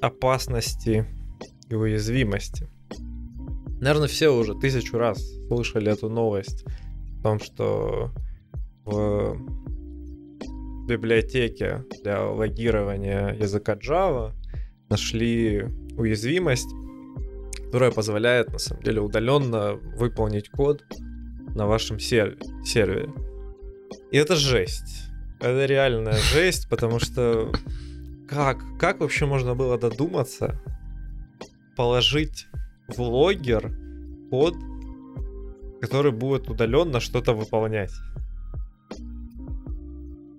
опасности 0.00 1.06
и 1.68 1.74
уязвимости. 1.74 2.68
Наверное, 3.80 4.08
все 4.08 4.28
уже 4.28 4.54
тысячу 4.54 4.98
раз 4.98 5.20
слышали 5.48 5.92
эту 5.92 6.08
новость 6.08 6.64
о 7.18 7.22
том, 7.22 7.40
что 7.40 8.12
в 8.84 9.36
библиотеке 10.86 11.84
для 12.02 12.24
логирования 12.30 13.34
языка 13.34 13.74
Java 13.74 14.32
нашли 14.88 15.64
уязвимость, 15.96 16.68
которая 17.64 17.90
позволяет, 17.90 18.52
на 18.52 18.58
самом 18.58 18.82
деле, 18.82 19.00
удаленно 19.00 19.74
выполнить 19.96 20.50
код 20.50 20.84
на 21.54 21.66
вашем 21.66 21.98
сер- 21.98 22.38
сервере. 22.64 23.12
И 24.10 24.16
это 24.16 24.36
жесть. 24.36 25.10
Это 25.40 25.66
реальная 25.66 26.16
жесть, 26.32 26.68
потому 26.68 26.98
что 26.98 27.52
как, 28.28 28.58
как 28.78 29.00
вообще 29.00 29.26
можно 29.26 29.54
было 29.54 29.78
додуматься 29.78 30.60
положить 31.76 32.46
в 32.88 33.00
логер 33.00 33.72
код, 34.30 34.54
который 35.80 36.12
будет 36.12 36.48
удаленно 36.48 37.00
что-то 37.00 37.34
выполнять? 37.34 37.92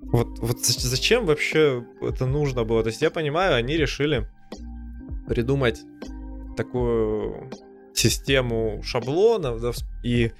Вот, 0.09 0.39
вот 0.39 0.65
зачем 0.65 1.25
вообще 1.25 1.85
это 2.01 2.25
нужно 2.25 2.63
было? 2.63 2.81
То 2.81 2.89
есть 2.89 3.01
я 3.01 3.11
понимаю, 3.11 3.55
они 3.55 3.75
решили 3.75 4.27
придумать 5.27 5.81
такую 6.55 7.51
систему 7.93 8.81
шаблонов, 8.83 9.61
да, 9.61 9.71
и 10.03 10.31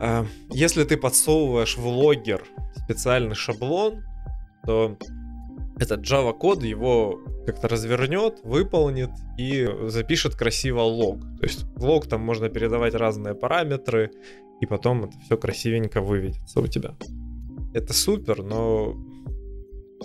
э, 0.00 0.24
если 0.50 0.84
ты 0.84 0.96
подсовываешь 0.96 1.76
в 1.76 1.86
логер 1.86 2.44
специальный 2.74 3.34
шаблон, 3.34 4.02
то 4.64 4.96
этот 5.78 6.00
Java 6.00 6.32
код 6.32 6.62
его 6.62 7.20
как-то 7.46 7.68
развернет, 7.68 8.40
выполнит 8.42 9.10
и 9.38 9.68
запишет 9.84 10.34
красиво 10.34 10.80
лог. 10.80 11.20
То 11.38 11.44
есть 11.44 11.64
в 11.74 11.84
лог 11.84 12.06
там 12.06 12.22
можно 12.22 12.48
передавать 12.48 12.94
разные 12.94 13.34
параметры, 13.34 14.10
и 14.60 14.66
потом 14.66 15.04
это 15.04 15.18
все 15.20 15.36
красивенько 15.36 16.00
выведется 16.00 16.60
у 16.60 16.66
тебя. 16.66 16.94
Это 17.74 17.92
супер, 17.92 18.42
но 18.42 18.96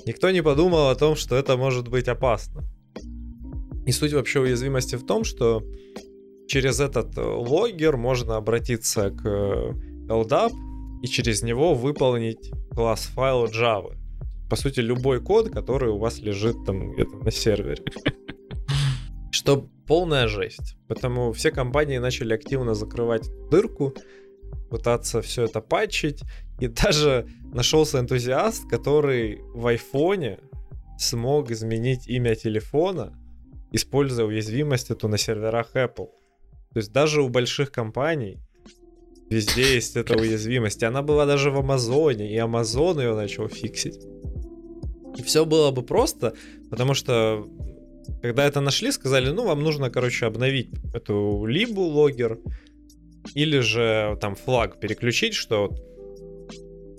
Никто 0.05 0.31
не 0.31 0.41
подумал 0.41 0.89
о 0.89 0.95
том, 0.95 1.15
что 1.15 1.35
это 1.35 1.57
может 1.57 1.87
быть 1.87 2.07
опасно. 2.07 2.63
И 3.85 3.91
суть 3.91 4.13
вообще 4.13 4.39
уязвимости 4.39 4.95
в 4.95 5.05
том, 5.05 5.23
что 5.23 5.63
через 6.47 6.79
этот 6.79 7.17
э, 7.17 7.21
логер 7.21 7.97
можно 7.97 8.35
обратиться 8.35 9.09
к 9.09 9.25
э, 9.25 9.73
LDAP 10.07 10.51
и 11.01 11.07
через 11.07 11.41
него 11.41 11.73
выполнить 11.73 12.51
класс 12.71 13.09
файла 13.13 13.47
Java. 13.47 13.95
По 14.49 14.55
сути, 14.55 14.81
любой 14.81 15.21
код, 15.21 15.49
который 15.49 15.89
у 15.89 15.97
вас 15.97 16.19
лежит 16.19 16.57
там 16.65 16.93
где-то 16.93 17.17
на 17.17 17.31
сервере. 17.31 17.83
Что 19.31 19.67
полная 19.87 20.27
жесть. 20.27 20.75
Поэтому 20.87 21.31
все 21.31 21.51
компании 21.51 21.97
начали 21.97 22.33
активно 22.33 22.75
закрывать 22.75 23.29
дырку, 23.49 23.95
пытаться 24.69 25.21
все 25.21 25.45
это 25.45 25.61
патчить. 25.61 26.21
И 26.59 26.67
даже 26.67 27.27
нашелся 27.53 27.99
энтузиаст, 27.99 28.69
который 28.69 29.39
в 29.53 29.67
айфоне 29.67 30.39
смог 30.97 31.49
изменить 31.51 32.07
имя 32.07 32.35
телефона, 32.35 33.17
используя 33.71 34.25
уязвимость 34.25 34.91
эту 34.91 35.07
на 35.07 35.17
серверах 35.17 35.75
Apple. 35.75 36.09
То 36.73 36.77
есть 36.77 36.91
даже 36.91 37.21
у 37.21 37.29
больших 37.29 37.71
компаний 37.71 38.39
везде 39.29 39.75
есть 39.75 39.95
эта 39.95 40.17
уязвимость. 40.17 40.81
И 40.81 40.85
она 40.85 41.01
была 41.01 41.25
даже 41.25 41.51
в 41.51 41.57
Амазоне, 41.57 42.31
и 42.31 42.37
Амазон 42.37 42.99
ее 42.99 43.15
начал 43.15 43.47
фиксить. 43.47 44.05
И 45.17 45.23
все 45.23 45.45
было 45.45 45.71
бы 45.71 45.83
просто, 45.83 46.33
потому 46.69 46.93
что 46.93 47.47
когда 48.21 48.45
это 48.45 48.61
нашли, 48.61 48.91
сказали, 48.91 49.29
ну, 49.29 49.45
вам 49.45 49.63
нужно, 49.63 49.89
короче, 49.89 50.25
обновить 50.25 50.69
эту 50.93 51.45
либу 51.45 51.81
логер, 51.81 52.39
или 53.35 53.59
же 53.59 54.17
там 54.19 54.35
флаг 54.35 54.79
переключить, 54.79 55.33
что 55.33 55.71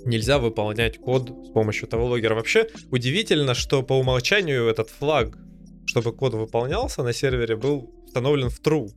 нельзя 0.05 0.39
выполнять 0.39 0.99
код 0.99 1.31
с 1.47 1.51
помощью 1.51 1.89
того 1.89 2.07
логера. 2.07 2.35
Вообще 2.35 2.69
удивительно, 2.91 3.55
что 3.55 3.83
по 3.83 3.95
умолчанию 3.95 4.67
этот 4.67 4.91
флаг, 4.91 5.37
чтобы 5.93 6.13
код 6.13 6.33
выполнялся 6.35 7.03
на 7.03 7.13
сервере, 7.13 7.55
был 7.55 7.91
установлен 8.07 8.49
в 8.49 8.61
true. 8.63 8.89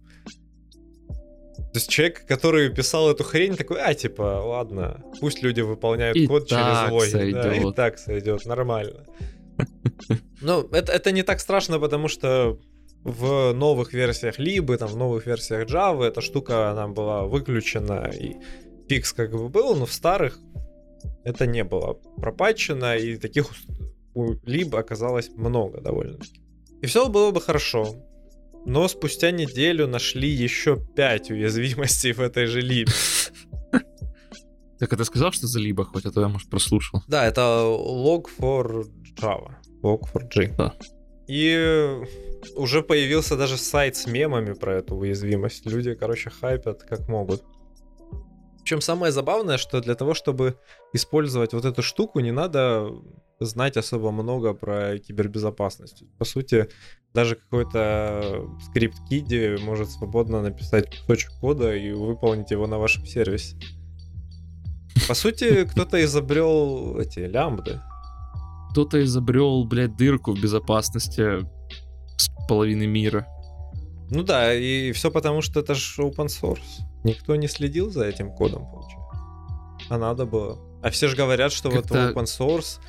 То 1.58 1.80
есть 1.80 1.90
человек, 1.90 2.26
который 2.26 2.70
писал 2.70 3.12
эту 3.12 3.26
хрень, 3.26 3.58
такой, 3.58 3.82
а, 3.82 3.94
типа, 3.94 4.22
ладно, 4.46 5.04
пусть 5.20 5.44
люди 5.44 5.60
выполняют 5.60 6.16
И 6.16 6.26
код 6.26 6.48
через 6.48 6.90
логин. 6.90 7.12
сойдет. 7.12 7.44
Да, 7.44 7.56
и 7.56 7.74
так 7.74 8.00
сойдет, 8.00 8.46
нормально. 8.46 9.06
Ну, 10.42 10.62
это, 10.72 10.94
это 10.94 11.12
не 11.12 11.24
так 11.24 11.42
страшно, 11.42 11.80
потому 11.80 12.08
что 12.08 12.60
в 13.04 13.54
новых 13.54 13.94
версиях 13.94 14.40
Либы, 14.40 14.78
там, 14.78 14.88
в 14.88 14.96
новых 14.96 15.26
версиях 15.28 15.68
Java 15.68 16.06
эта 16.06 16.22
штука, 16.22 16.72
она 16.72 16.88
была 16.88 17.26
выключена, 17.26 18.10
и 18.10 18.36
фикс 18.88 19.12
как 19.12 19.32
бы 19.32 19.50
был, 19.50 19.76
но 19.76 19.86
в 19.86 19.92
старых 19.92 20.40
это 21.26 21.46
не 21.46 21.66
было 21.66 22.00
пропатчено, 22.22 22.96
и 22.96 23.18
таких 23.18 23.48
у 24.14 24.36
Либ 24.46 24.76
оказалось 24.76 25.30
много 25.36 25.82
довольно. 25.82 26.20
И 26.82 26.88
все 26.88 27.10
было 27.10 27.32
бы 27.32 27.42
хорошо. 27.42 27.96
Но 28.66 28.88
спустя 28.88 29.32
неделю 29.32 29.88
нашли 29.88 30.30
еще 30.30 30.84
5 30.96 31.32
уязвимостей 31.32 32.14
в 32.14 32.20
этой 32.20 32.48
же 32.48 32.62
Либе. 32.62 32.92
Так 34.78 34.92
а 34.92 34.98
ты 34.98 35.06
сказал, 35.06 35.32
что 35.32 35.48
за 35.48 35.60
либо 35.60 35.86
хоть, 35.86 36.06
а 36.06 36.12
то 36.12 36.20
я, 36.20 36.28
может, 36.28 36.50
прослушал. 36.50 37.02
Да, 37.08 37.26
это 37.26 37.42
log 37.42 38.26
for 38.38 38.86
Java. 39.18 39.54
Log 39.82 40.02
for 40.14 40.28
G. 40.28 40.54
Да. 40.58 40.74
И 41.28 42.02
уже 42.56 42.82
появился 42.82 43.38
даже 43.38 43.58
сайт 43.58 43.96
с 43.96 44.06
мемами 44.06 44.54
про 44.54 44.76
эту 44.76 44.96
уязвимость. 44.96 45.66
Люди, 45.66 45.94
короче, 45.96 46.30
хайпят 46.30 46.84
как 46.84 47.08
могут. 47.08 47.44
Причем 48.60 48.82
самое 48.82 49.12
забавное, 49.12 49.58
что 49.58 49.80
для 49.80 49.96
того, 49.96 50.14
чтобы 50.14 50.58
использовать 50.94 51.54
вот 51.54 51.66
эту 51.66 51.82
штуку, 51.82 52.20
не 52.20 52.32
надо 52.32 52.92
знать 53.40 53.78
особо 53.78 54.12
много 54.12 54.54
про 54.54 54.98
кибербезопасность. 54.98 56.04
По 56.18 56.26
сути, 56.26 56.70
даже 57.14 57.36
какой-то 57.36 58.48
скрипт 58.70 58.98
киди 59.10 59.58
может 59.64 59.90
свободно 59.90 60.42
написать 60.42 60.90
кусочек 60.90 61.32
кода 61.40 61.76
и 61.76 61.92
выполнить 61.92 62.52
его 62.52 62.68
на 62.68 62.78
вашем 62.78 63.06
сервисе. 63.06 63.58
По 65.08 65.14
сути, 65.14 65.66
кто-то 65.72 66.04
изобрел 66.04 66.98
эти 66.98 67.20
лямбды. 67.20 67.82
Кто-то 68.72 69.04
изобрел, 69.04 69.64
блядь, 69.66 69.96
дырку 69.96 70.34
в 70.34 70.42
безопасности 70.42 71.48
с 72.18 72.30
половины 72.48 72.88
мира. 72.88 73.28
Ну 74.10 74.24
да, 74.24 74.54
и 74.54 74.92
все 74.92 75.10
потому, 75.10 75.42
что 75.42 75.62
это 75.62 75.74
же 75.74 76.02
open 76.02 76.28
source. 76.28 76.84
Никто 77.04 77.36
не 77.36 77.48
следил 77.48 77.92
за 77.92 78.06
этим 78.06 78.32
кодом, 78.32 78.70
получается. 78.70 79.06
А 79.90 79.98
надо 79.98 80.26
было. 80.26 80.60
А 80.84 80.90
все 80.90 81.08
же 81.08 81.16
говорят, 81.16 81.52
что 81.52 81.70
вот 81.70 81.86
open 81.86 82.26
source 82.26 82.80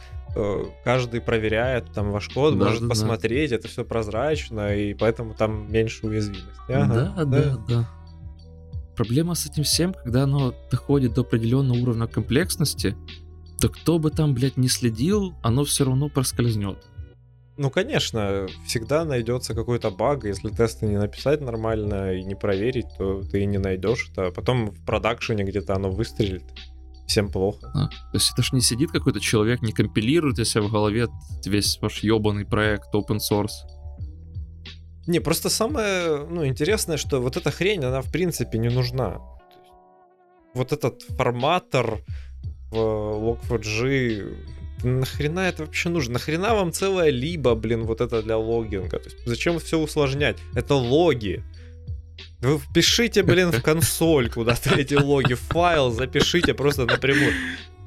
каждый 0.85 1.21
проверяет 1.21 1.93
там 1.93 2.11
ваш 2.11 2.29
код, 2.29 2.59
Да, 2.59 2.67
может 2.67 2.81
да, 2.81 2.87
да. 2.87 2.91
посмотреть, 2.91 3.53
это 3.53 3.69
все 3.69 3.85
прозрачно, 3.85 4.75
и 4.77 4.95
поэтому 4.95 5.35
там 5.35 5.71
меньше 5.73 6.07
уязвимости. 6.07 6.51
да, 6.69 6.85
Ага, 7.17 7.25
да, 7.25 7.59
да. 7.69 7.89
Проблема 8.97 9.35
с 9.35 9.47
этим 9.47 9.63
всем, 9.63 9.93
когда 9.93 10.23
оно 10.25 10.55
доходит 10.71 11.15
до 11.15 11.21
определенного 11.21 11.79
уровня 11.79 12.07
комплексности, 12.07 12.97
то 13.61 13.69
кто 13.69 13.99
бы 13.99 14.11
там, 14.11 14.35
блядь, 14.35 14.57
не 14.57 14.69
следил, 14.69 15.35
оно 15.43 15.65
все 15.65 15.85
равно 15.85 16.09
проскользнет. 16.09 16.79
Ну, 17.59 17.71
конечно, 17.71 18.47
всегда 18.67 19.05
найдется 19.07 19.55
какой-то 19.55 19.91
баг, 19.91 20.25
если 20.25 20.51
тесты 20.51 20.87
не 20.87 20.99
написать 20.99 21.41
нормально 21.41 22.15
и 22.15 22.23
не 22.23 22.35
проверить, 22.35 22.87
то 22.99 23.23
ты 23.23 23.43
и 23.43 23.47
не 23.47 23.57
найдешь 23.59 24.11
это. 24.13 24.27
А 24.27 24.31
потом 24.31 24.71
в 24.73 24.85
продакшене 24.85 25.45
где-то 25.45 25.75
оно 25.75 25.91
выстрелит. 25.91 26.45
Всем 27.07 27.31
плохо. 27.31 27.71
А, 27.75 27.89
То 27.89 28.15
есть 28.15 28.33
это 28.33 28.43
ж 28.43 28.53
не 28.53 28.61
сидит 28.61 28.91
какой-то 28.91 29.21
человек, 29.21 29.63
не 29.63 29.73
компилирует 29.73 30.39
у 30.39 30.45
себя 30.45 30.63
в 30.63 30.71
голове 30.71 31.09
весь 31.45 31.79
ваш 31.81 32.03
ебаный 32.03 32.45
проект 32.45 32.95
open 32.95 33.19
source. 33.19 33.67
Не, 35.07 35.21
просто 35.21 35.51
самое 35.51 36.27
ну, 36.29 36.45
интересное, 36.45 36.97
что 36.97 37.21
вот 37.21 37.37
эта 37.37 37.51
хрень, 37.51 37.85
она 37.85 38.01
в 38.03 38.11
принципе 38.11 38.59
не 38.59 38.69
нужна. 38.69 39.21
Вот 40.55 40.73
этот 40.73 41.03
форматор 41.03 42.01
в 42.73 42.77
Log4j, 42.77 44.35
нахрена 44.83 45.41
это 45.41 45.65
вообще 45.65 45.89
нужно? 45.91 46.15
Нахрена 46.15 46.55
вам 46.55 46.73
целая 46.73 47.11
либо, 47.11 47.55
блин, 47.55 47.85
вот 47.85 48.01
это 48.01 48.23
для 48.23 48.37
логинга? 48.37 48.99
То 48.99 49.05
есть 49.05 49.17
зачем 49.27 49.59
все 49.59 49.79
усложнять? 49.79 50.39
Это 50.55 50.75
логи. 50.75 51.45
Вы 52.47 52.59
впишите, 52.59 53.25
блин, 53.25 53.51
в 53.51 53.61
консоль 53.61 54.31
куда-то 54.31 54.75
эти 54.79 54.95
логи, 54.95 55.35
файл 55.35 55.91
запишите 55.91 56.55
просто 56.55 56.87
напрямую. 56.87 57.33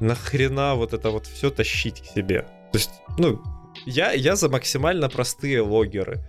Нахрена 0.01 0.75
вот 0.75 0.93
это 0.93 1.11
вот 1.11 1.27
все 1.27 1.49
тащить 1.49 2.01
к 2.01 2.05
себе? 2.05 2.41
То 2.71 2.77
есть, 2.77 2.91
ну, 3.17 3.41
я, 3.85 4.11
я 4.11 4.35
за 4.35 4.49
максимально 4.49 5.09
простые 5.09 5.61
логеры 5.61 6.19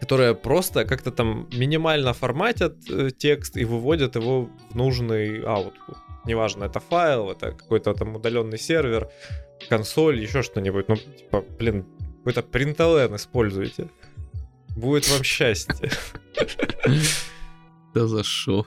которые 0.00 0.34
просто 0.34 0.84
как-то 0.84 1.10
там 1.10 1.48
минимально 1.52 2.12
форматят 2.12 2.76
э, 2.90 3.10
текст 3.10 3.56
и 3.56 3.64
выводят 3.64 4.14
его 4.14 4.50
в 4.70 4.76
нужный 4.76 5.40
output. 5.40 5.96
Неважно, 6.26 6.64
это 6.64 6.80
файл, 6.80 7.30
это 7.30 7.52
какой-то 7.52 7.94
там 7.94 8.14
удаленный 8.14 8.58
сервер, 8.58 9.08
консоль, 9.68 10.20
еще 10.20 10.42
что-нибудь. 10.42 10.88
Ну, 10.88 10.96
типа, 10.96 11.44
блин, 11.58 11.86
какой-то 12.18 12.40
println 12.42 13.16
используйте. 13.16 13.88
Будет 14.76 15.08
вам 15.08 15.24
счастье. 15.24 15.90
Да 17.94 18.06
за 18.06 18.22
шо? 18.22 18.66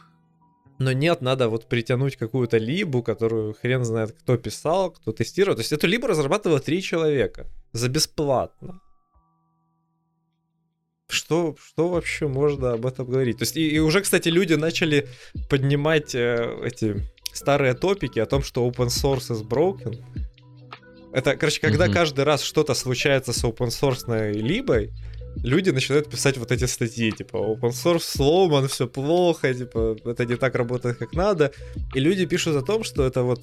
Но 0.79 0.91
нет, 0.93 1.21
надо 1.21 1.49
вот 1.49 1.67
притянуть 1.67 2.15
какую-то 2.15 2.57
либу, 2.57 3.03
которую 3.03 3.53
хрен 3.53 3.83
знает, 3.83 4.13
кто 4.13 4.37
писал, 4.37 4.91
кто 4.91 5.11
тестировал. 5.11 5.55
То 5.55 5.61
есть 5.61 5.73
эту 5.73 5.87
либу 5.87 6.07
разрабатывало 6.07 6.59
три 6.59 6.81
человека 6.81 7.45
за 7.73 7.89
бесплатно. 7.89 8.79
Что, 11.09 11.55
что 11.63 11.89
вообще 11.89 12.27
можно 12.27 12.73
об 12.73 12.85
этом 12.85 13.07
говорить? 13.07 13.37
То 13.37 13.43
есть, 13.43 13.57
и, 13.57 13.67
и 13.67 13.79
уже, 13.79 14.01
кстати, 14.01 14.29
люди 14.29 14.53
начали 14.53 15.07
поднимать 15.49 16.15
э, 16.15 16.59
эти 16.63 17.01
старые 17.33 17.73
топики 17.73 18.19
о 18.19 18.25
том, 18.25 18.43
что 18.43 18.67
open 18.67 18.87
source 18.87 19.31
is 19.31 19.43
broken. 19.43 20.01
Это, 21.11 21.35
короче, 21.35 21.59
когда 21.61 21.85
Мгм. 21.85 21.93
каждый 21.93 22.23
раз 22.23 22.41
что-то 22.43 22.73
случается 22.73 23.33
с 23.33 23.43
open 23.43 23.67
source 23.69 24.31
либой, 24.31 24.91
люди 25.43 25.69
начинают 25.71 26.09
писать 26.09 26.37
вот 26.37 26.51
эти 26.51 26.65
статьи, 26.65 27.11
типа, 27.11 27.37
open 27.37 27.71
source 27.71 27.99
сломан, 28.01 28.67
все 28.67 28.87
плохо, 28.87 29.53
типа, 29.53 29.97
это 30.05 30.25
не 30.25 30.35
так 30.35 30.55
работает, 30.55 30.97
как 30.97 31.13
надо. 31.13 31.51
И 31.95 31.99
люди 31.99 32.25
пишут 32.25 32.55
о 32.55 32.61
том, 32.61 32.83
что 32.83 33.03
это 33.05 33.23
вот 33.23 33.41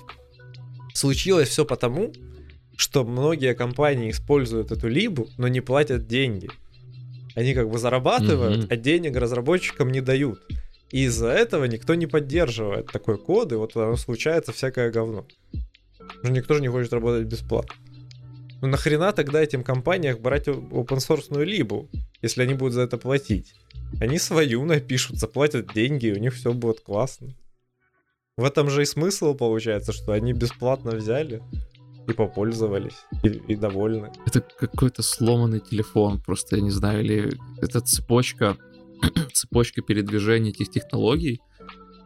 случилось 0.94 1.48
все 1.48 1.64
потому, 1.64 2.12
что 2.76 3.04
многие 3.04 3.54
компании 3.54 4.10
используют 4.10 4.70
эту 4.72 4.88
либу, 4.88 5.28
но 5.38 5.48
не 5.48 5.60
платят 5.60 6.06
деньги. 6.06 6.48
Они 7.34 7.54
как 7.54 7.68
бы 7.70 7.78
зарабатывают, 7.78 8.58
Мгм. 8.58 8.66
а 8.70 8.76
денег 8.76 9.16
разработчикам 9.16 9.90
не 9.92 10.00
дают. 10.00 10.38
И 10.90 11.04
из-за 11.04 11.28
этого 11.28 11.64
никто 11.64 11.94
не 11.94 12.06
поддерживает 12.06 12.86
такой 12.92 13.18
код, 13.18 13.52
и 13.52 13.56
вот 13.56 13.76
оно 13.76 13.96
случается 13.96 14.52
всякое 14.52 14.90
говно. 14.90 15.26
Никто 16.22 16.54
же 16.54 16.60
не 16.62 16.68
хочет 16.68 16.92
работать 16.92 17.26
бесплатно. 17.26 17.74
Ну 18.62 18.68
нахрена 18.68 19.12
тогда 19.12 19.42
этим 19.42 19.62
компаниям 19.62 20.18
брать 20.18 20.48
open 20.48 20.98
source 20.98 21.44
либу, 21.44 21.90
если 22.22 22.42
они 22.42 22.54
будут 22.54 22.74
за 22.74 22.82
это 22.82 22.96
платить? 22.96 23.54
Они 24.00 24.18
свою 24.18 24.64
напишут, 24.64 25.18
заплатят 25.18 25.72
деньги, 25.74 26.06
и 26.06 26.12
у 26.12 26.18
них 26.18 26.34
все 26.34 26.52
будет 26.52 26.80
классно. 26.80 27.34
В 28.36 28.44
этом 28.44 28.68
же 28.68 28.82
и 28.82 28.86
смысл 28.86 29.34
получается, 29.34 29.92
что 29.92 30.12
они 30.12 30.32
бесплатно 30.32 30.92
взяли. 30.92 31.42
и 32.08 32.12
попользовались, 32.12 32.98
и, 33.24 33.28
и 33.28 33.56
довольны. 33.56 34.12
Это 34.26 34.40
какой-то 34.40 35.02
сломанный 35.02 35.58
телефон, 35.58 36.20
просто 36.20 36.54
я 36.56 36.62
не 36.62 36.70
знаю, 36.70 37.02
или 37.02 37.36
это 37.60 37.80
цепочка, 37.80 38.56
цепочка 39.32 39.82
передвижения 39.82 40.50
этих 40.50 40.70
технологий. 40.70 41.40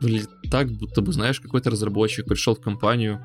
Выглядит 0.00 0.30
так, 0.50 0.70
будто 0.70 1.02
бы, 1.02 1.12
знаешь, 1.12 1.38
какой-то 1.40 1.68
разработчик 1.68 2.24
пришел 2.24 2.54
в 2.54 2.62
компанию, 2.62 3.22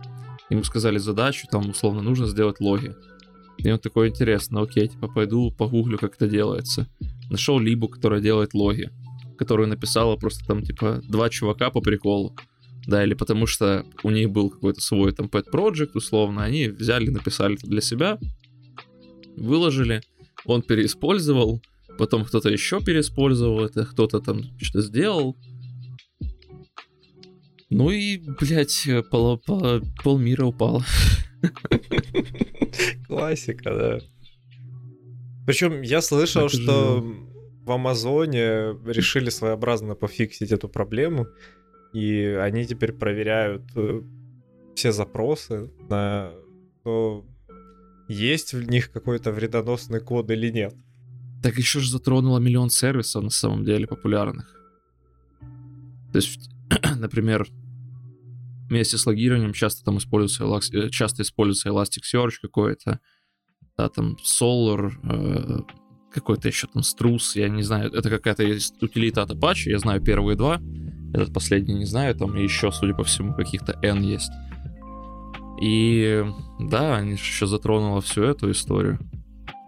ему 0.50 0.64
сказали 0.64 0.98
задачу, 0.98 1.48
там, 1.50 1.70
условно, 1.70 2.02
нужно 2.02 2.28
сделать 2.28 2.60
логи. 2.60 2.94
И 3.58 3.72
он 3.72 3.80
такой, 3.80 4.10
интересно, 4.10 4.62
окей, 4.62 4.88
типа, 4.88 5.08
пойду 5.08 5.52
погуглю, 5.52 5.98
как 5.98 6.15
это 6.15 6.28
делается. 6.28 6.88
Нашел 7.30 7.60
либу, 7.60 7.88
которая 7.88 8.22
делает 8.22 8.54
логи, 8.54 8.89
которую 9.38 9.68
написала 9.68 10.15
просто 10.15 10.46
там, 10.46 10.62
типа, 10.62 11.02
два 11.08 11.30
чувака 11.30 11.70
по 11.70 11.82
приколу 11.82 12.36
да, 12.88 13.04
или 13.04 13.13
потому 13.13 13.48
что 13.48 13.86
у 14.04 14.10
них 14.12 14.30
был 14.30 14.50
какой-то 14.50 14.82
свой 14.82 15.12
там 15.12 15.28
pet 15.28 15.46
project, 15.52 15.91
условно, 15.94 16.44
они 16.44 16.68
взяли, 16.68 17.10
написали 17.10 17.58
для 17.63 17.82
себя, 17.82 18.20
выложили, 19.36 20.02
он 20.46 20.62
переиспользовал, 20.62 21.62
потом 21.98 22.26
кто-то 22.26 22.50
еще 22.50 22.82
переиспользовал 22.82 23.65
это, 23.65 23.86
кто-то 23.86 24.20
там 24.20 24.44
что-то 24.60 24.82
сделал. 24.82 25.36
Ну 27.72 27.89
и, 27.89 28.20
блядь, 28.39 28.88
пол, 29.10 29.39
пол, 29.39 29.82
полмира 30.04 30.46
упало. 30.46 30.86
Классика, 33.08 33.64
да. 33.64 34.00
Причем 35.46 35.82
я 35.82 36.02
слышал, 36.02 36.48
Это 36.48 36.56
что 36.56 37.02
же... 37.02 37.16
в 37.64 37.72
Амазоне 37.72 38.78
решили 38.86 39.30
своеобразно 39.30 39.96
пофиксить 39.96 40.52
эту 40.52 40.68
проблему 40.70 41.28
и 41.96 42.38
они 42.42 42.66
теперь 42.66 42.92
проверяют 42.92 43.64
э, 43.76 44.02
все 44.76 44.92
запросы 44.92 45.72
на 45.90 46.34
то, 46.84 47.26
есть 48.10 48.54
в 48.54 48.70
них 48.70 48.92
какой-то 48.92 49.32
вредоносный 49.32 50.02
код 50.02 50.30
или 50.30 50.52
нет. 50.52 50.76
Так 51.42 51.58
еще 51.58 51.80
же 51.80 51.90
затронуло 51.90 52.40
миллион 52.40 52.70
сервисов 52.70 53.24
на 53.24 53.30
самом 53.30 53.64
деле 53.64 53.88
популярных. 53.88 54.54
То 56.12 56.18
есть, 56.18 56.50
например, 56.98 57.48
вместе 58.69 58.97
с 58.97 59.06
логированием 59.06 59.54
часто 59.54 59.84
там 59.84 59.97
используется, 59.97 60.45
э, 60.73 60.89
часто 60.89 61.23
используется 61.23 61.69
Elasticsearch 61.69 62.34
какой-то, 62.41 62.99
да, 63.78 63.89
там 63.89 64.17
Solar, 64.23 64.91
э, 65.04 65.60
какой-то 66.12 66.47
еще 66.47 66.67
там 66.67 66.82
Struce, 66.82 67.39
я 67.39 67.49
не 67.49 67.63
знаю, 67.63 67.91
это 67.91 68.10
какая-то 68.10 68.43
утилита 68.82 69.21
от 69.23 69.32
Apache, 69.32 69.69
я 69.69 69.80
знаю 69.80 70.01
первые 70.01 70.38
два, 70.38 70.62
этот 71.13 71.34
последний 71.34 71.75
не 71.75 71.86
знаю, 71.86 72.15
там 72.15 72.36
еще, 72.36 72.71
судя 72.71 72.93
по 72.93 73.04
всему, 73.04 73.34
каких-то 73.34 73.78
N 73.82 74.01
есть. 74.01 74.32
И 75.62 76.23
да, 76.60 76.97
они 76.97 77.13
еще 77.13 77.47
затронуло 77.47 78.01
всю 78.01 78.23
эту 78.23 78.51
историю. 78.51 78.99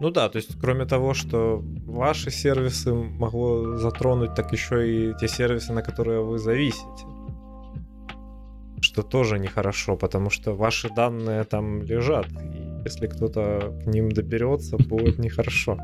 Ну 0.00 0.10
да, 0.10 0.28
то 0.28 0.36
есть 0.36 0.58
кроме 0.60 0.84
того, 0.84 1.12
что 1.12 1.62
ваши 1.86 2.30
сервисы 2.30 2.92
могло 2.92 3.78
затронуть, 3.78 4.34
так 4.34 4.52
еще 4.52 5.10
и 5.10 5.14
те 5.18 5.28
сервисы, 5.28 5.72
на 5.72 5.82
которые 5.82 6.22
вы 6.22 6.38
зависите. 6.38 7.04
Что 8.80 9.02
тоже 9.02 9.38
нехорошо, 9.38 9.96
потому 9.96 10.30
что 10.30 10.54
ваши 10.54 10.88
данные 10.88 11.44
там 11.44 11.82
лежат. 11.82 12.26
И 12.30 12.82
если 12.84 13.06
кто-то 13.06 13.78
к 13.82 13.86
ним 13.86 14.10
доберется, 14.10 14.76
будет 14.76 15.18
нехорошо. 15.18 15.78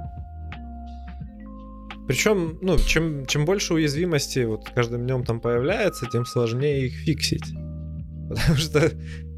Причем, 2.07 2.59
ну, 2.61 2.79
чем, 2.79 3.25
чем 3.27 3.45
больше 3.47 3.75
уязвимости 3.75 4.41
вот 4.45 4.69
каждым 4.69 5.07
днем 5.07 5.25
там 5.25 5.41
появляется, 5.41 6.07
тем 6.07 6.27
сложнее 6.27 6.87
их 6.87 6.95
фиксить. 6.95 7.45
Потому 8.29 8.57
что 8.57 8.91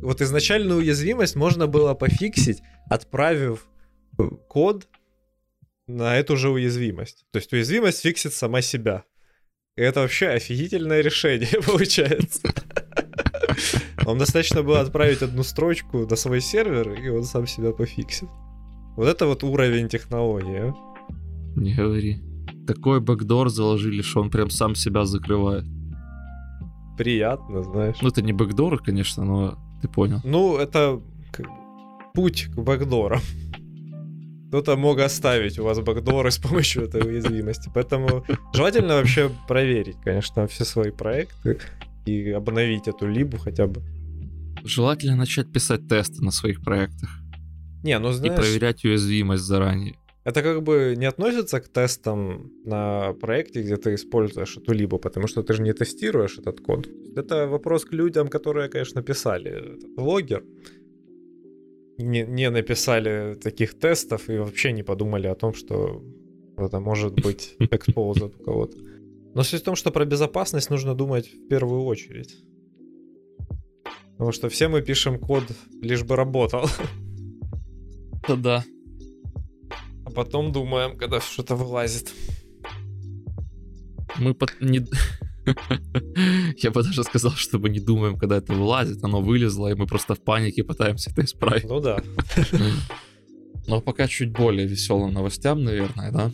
вот 0.03 0.21
изначальную 0.21 0.81
уязвимость 0.81 1.37
можно 1.37 1.67
было 1.67 1.95
пофиксить, 1.95 2.63
отправив 2.91 3.67
э, 4.19 4.25
код 4.49 4.89
на 5.87 6.17
эту 6.17 6.37
же 6.37 6.51
уязвимость. 6.51 7.25
То 7.31 7.39
есть 7.39 7.53
уязвимость 7.53 8.03
фиксит 8.03 8.33
сама 8.33 8.63
себя. 8.63 9.05
И 9.77 9.83
это 9.83 10.01
вообще 10.01 10.29
офигительное 10.29 11.01
решение 11.03 11.63
получается. 11.63 12.53
Вам 14.07 14.19
достаточно 14.19 14.63
было 14.63 14.81
отправить 14.81 15.21
одну 15.21 15.43
строчку 15.43 16.07
на 16.07 16.17
свой 16.17 16.41
сервер, 16.41 16.93
и 16.93 17.09
он 17.11 17.25
сам 17.25 17.47
себя 17.47 17.73
пофиксит. 17.73 18.29
Вот 18.97 19.07
это 19.07 19.27
вот 19.27 19.45
уровень 19.45 19.89
технологии. 19.89 20.71
А? 20.71 20.75
Не 21.57 21.75
говори 21.75 22.23
такой 22.67 23.01
бэкдор 23.01 23.49
заложили, 23.49 24.03
что 24.03 24.21
он 24.21 24.31
прям 24.31 24.51
сам 24.51 24.75
себя 24.75 25.05
закрывает. 25.05 25.65
Приятно, 26.99 27.63
знаешь. 27.63 27.97
Ну, 28.03 28.09
это 28.09 28.23
не 28.23 28.33
бэкдор, 28.33 28.83
конечно, 28.83 29.25
но 29.25 29.59
ты 29.81 29.89
понял. 29.89 30.21
Ну, 30.25 30.57
это 30.57 31.01
путь 32.15 32.47
к 32.55 32.59
бэкдорам. 32.59 33.21
Кто-то 34.49 34.77
мог 34.77 34.99
оставить 35.01 35.59
у 35.59 35.65
вас 35.65 35.81
бэкдоры 35.81 36.31
с 36.31 36.39
помощью 36.39 36.85
этой 36.85 37.03
уязвимости. 37.03 37.71
Поэтому 37.75 38.25
желательно 38.55 38.95
вообще 38.95 39.31
проверить, 39.49 39.97
конечно, 40.03 40.47
все 40.47 40.65
свои 40.65 40.91
проекты 40.91 41.59
и 42.07 42.31
обновить 42.31 42.89
эту 42.89 43.07
либу 43.07 43.37
хотя 43.39 43.67
бы. 43.67 43.83
Желательно 44.67 45.17
начать 45.17 45.53
писать 45.53 45.89
тесты 45.89 46.23
на 46.23 46.31
своих 46.31 46.63
проектах. 46.63 47.11
Не, 47.85 47.99
ну 47.99 48.13
знаешь... 48.13 48.35
И 48.35 48.37
проверять 48.37 48.85
уязвимость 48.85 49.45
заранее. 49.45 49.95
Это 50.25 50.43
как 50.43 50.63
бы 50.63 50.95
не 50.97 51.07
относится 51.07 51.61
к 51.61 51.69
тестам 51.69 52.51
на 52.65 53.13
проекте, 53.13 53.63
где 53.63 53.77
ты 53.77 53.95
используешь 53.95 54.57
эту 54.57 54.73
либо, 54.73 54.99
потому 54.99 55.29
что 55.29 55.43
ты 55.43 55.53
же 55.53 55.63
не 55.63 55.73
тестируешь 55.73 56.39
этот 56.39 56.61
код. 56.61 56.89
Это 57.15 57.47
вопрос 57.47 57.85
к 57.85 57.93
людям, 57.93 58.29
которые, 58.29 58.69
конечно, 58.69 59.03
писали 59.03 59.51
этот 59.51 60.43
не, 61.99 62.23
не 62.23 62.51
написали 62.51 63.35
таких 63.35 63.79
тестов 63.79 64.29
и 64.29 64.39
вообще 64.39 64.73
не 64.73 64.83
подумали 64.83 65.27
о 65.29 65.35
том, 65.35 65.55
что 65.55 66.03
это 66.57 66.81
может 66.81 67.15
быть 67.15 67.57
exposed 67.61 68.35
у 68.41 68.45
кого-то. 68.45 68.79
Но 69.35 69.43
суть 69.43 69.61
в 69.61 69.65
том, 69.65 69.77
что 69.77 69.91
про 69.91 70.05
безопасность 70.05 70.71
нужно 70.71 70.95
думать 70.95 71.29
в 71.29 71.49
первую 71.49 71.85
очередь. 71.85 72.37
Потому 74.19 74.33
что 74.33 74.49
все 74.49 74.69
мы 74.69 74.83
пишем 74.83 75.19
код, 75.19 75.45
лишь 75.83 76.03
бы 76.03 76.17
работал. 76.17 76.69
Да-да 78.27 78.65
потом 80.17 80.51
думаем, 80.51 80.97
когда 80.97 81.21
что-то 81.21 81.55
вылазит. 81.55 82.13
Мы 84.19 84.35
под... 84.35 84.51
не... 84.61 84.79
Я 86.63 86.71
бы 86.71 86.83
даже 86.83 87.05
сказал, 87.05 87.33
что 87.33 87.59
мы 87.59 87.69
не 87.69 87.81
думаем, 87.81 88.19
когда 88.19 88.39
это 88.39 88.55
вылазит, 88.55 89.05
оно 89.05 89.21
вылезло, 89.21 89.69
и 89.69 89.75
мы 89.75 89.87
просто 89.87 90.15
в 90.15 90.25
панике 90.25 90.65
пытаемся 90.65 91.11
это 91.11 91.23
исправить. 91.23 91.65
Ну 91.69 91.81
да. 91.81 92.03
Но 93.67 93.83
пока 93.83 94.09
чуть 94.09 94.33
более 94.33 94.67
веселым 94.67 95.13
новостям, 95.13 95.63
наверное, 95.63 96.11
да? 96.11 96.33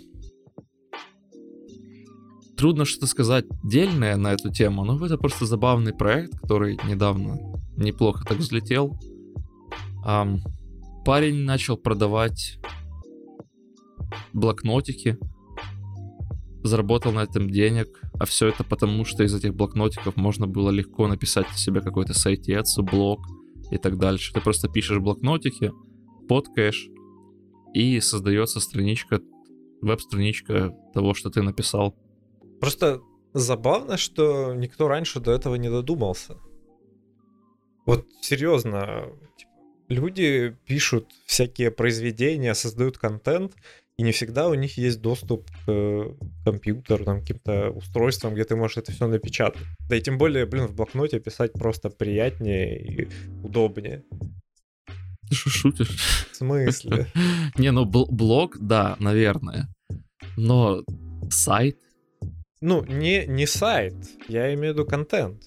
Трудно 2.56 2.84
что-то 2.84 3.06
сказать 3.06 3.46
дельное 3.64 4.16
на 4.16 4.32
эту 4.32 4.52
тему, 4.52 4.84
но 4.84 5.04
это 5.04 5.16
просто 5.18 5.46
забавный 5.46 5.92
проект, 5.92 6.38
который 6.38 6.78
недавно 6.86 7.51
неплохо 7.76 8.24
так 8.24 8.38
взлетел. 8.38 8.98
Um, 10.06 10.38
парень 11.04 11.44
начал 11.44 11.76
продавать 11.76 12.58
блокнотики, 14.32 15.18
заработал 16.64 17.12
на 17.12 17.20
этом 17.20 17.50
денег, 17.50 18.00
а 18.18 18.24
все 18.24 18.48
это 18.48 18.64
потому, 18.64 19.04
что 19.04 19.24
из 19.24 19.34
этих 19.34 19.54
блокнотиков 19.54 20.16
можно 20.16 20.46
было 20.46 20.70
легко 20.70 21.08
написать 21.08 21.48
себе 21.56 21.80
какой-то 21.80 22.14
сайтец, 22.14 22.78
блог 22.78 23.20
и 23.70 23.78
так 23.78 23.98
дальше. 23.98 24.32
Ты 24.32 24.40
просто 24.40 24.68
пишешь 24.68 24.98
блокнотики, 24.98 25.72
подкаешь, 26.28 26.88
и 27.74 28.00
создается 28.00 28.60
страничка, 28.60 29.20
веб-страничка 29.80 30.74
того, 30.92 31.14
что 31.14 31.30
ты 31.30 31.42
написал. 31.42 31.96
Просто 32.60 33.00
забавно, 33.32 33.96
что 33.96 34.54
никто 34.54 34.88
раньше 34.88 35.20
до 35.20 35.32
этого 35.32 35.56
не 35.56 35.70
додумался. 35.70 36.36
Вот 37.86 38.06
серьезно, 38.20 39.08
типа, 39.36 39.50
люди 39.88 40.56
пишут 40.66 41.08
всякие 41.26 41.70
произведения, 41.70 42.54
создают 42.54 42.98
контент, 42.98 43.54
и 43.98 44.02
не 44.02 44.12
всегда 44.12 44.48
у 44.48 44.54
них 44.54 44.78
есть 44.78 45.00
доступ 45.00 45.46
к 45.50 45.70
э, 45.70 46.14
компьютерам, 46.44 47.20
каким-то 47.20 47.70
устройствам, 47.70 48.34
где 48.34 48.44
ты 48.44 48.56
можешь 48.56 48.78
это 48.78 48.92
все 48.92 49.06
напечатать. 49.06 49.62
Да 49.88 49.96
и 49.96 50.00
тем 50.00 50.18
более, 50.18 50.46
блин, 50.46 50.66
в 50.66 50.74
блокноте 50.74 51.20
писать 51.20 51.52
просто 51.52 51.90
приятнее 51.90 52.80
и 52.80 53.08
удобнее. 53.42 54.02
Ты 55.28 55.34
что, 55.34 55.50
шутишь? 55.50 56.26
В 56.32 56.36
смысле? 56.36 57.06
Не, 57.56 57.70
ну 57.70 57.84
блог, 57.84 58.58
да, 58.58 58.96
наверное. 58.98 59.68
Но 60.36 60.82
сайт? 61.30 61.78
Ну, 62.60 62.84
не, 62.84 63.26
не 63.26 63.46
сайт, 63.46 63.94
я 64.28 64.54
имею 64.54 64.72
в 64.72 64.76
виду 64.76 64.86
контент. 64.86 65.42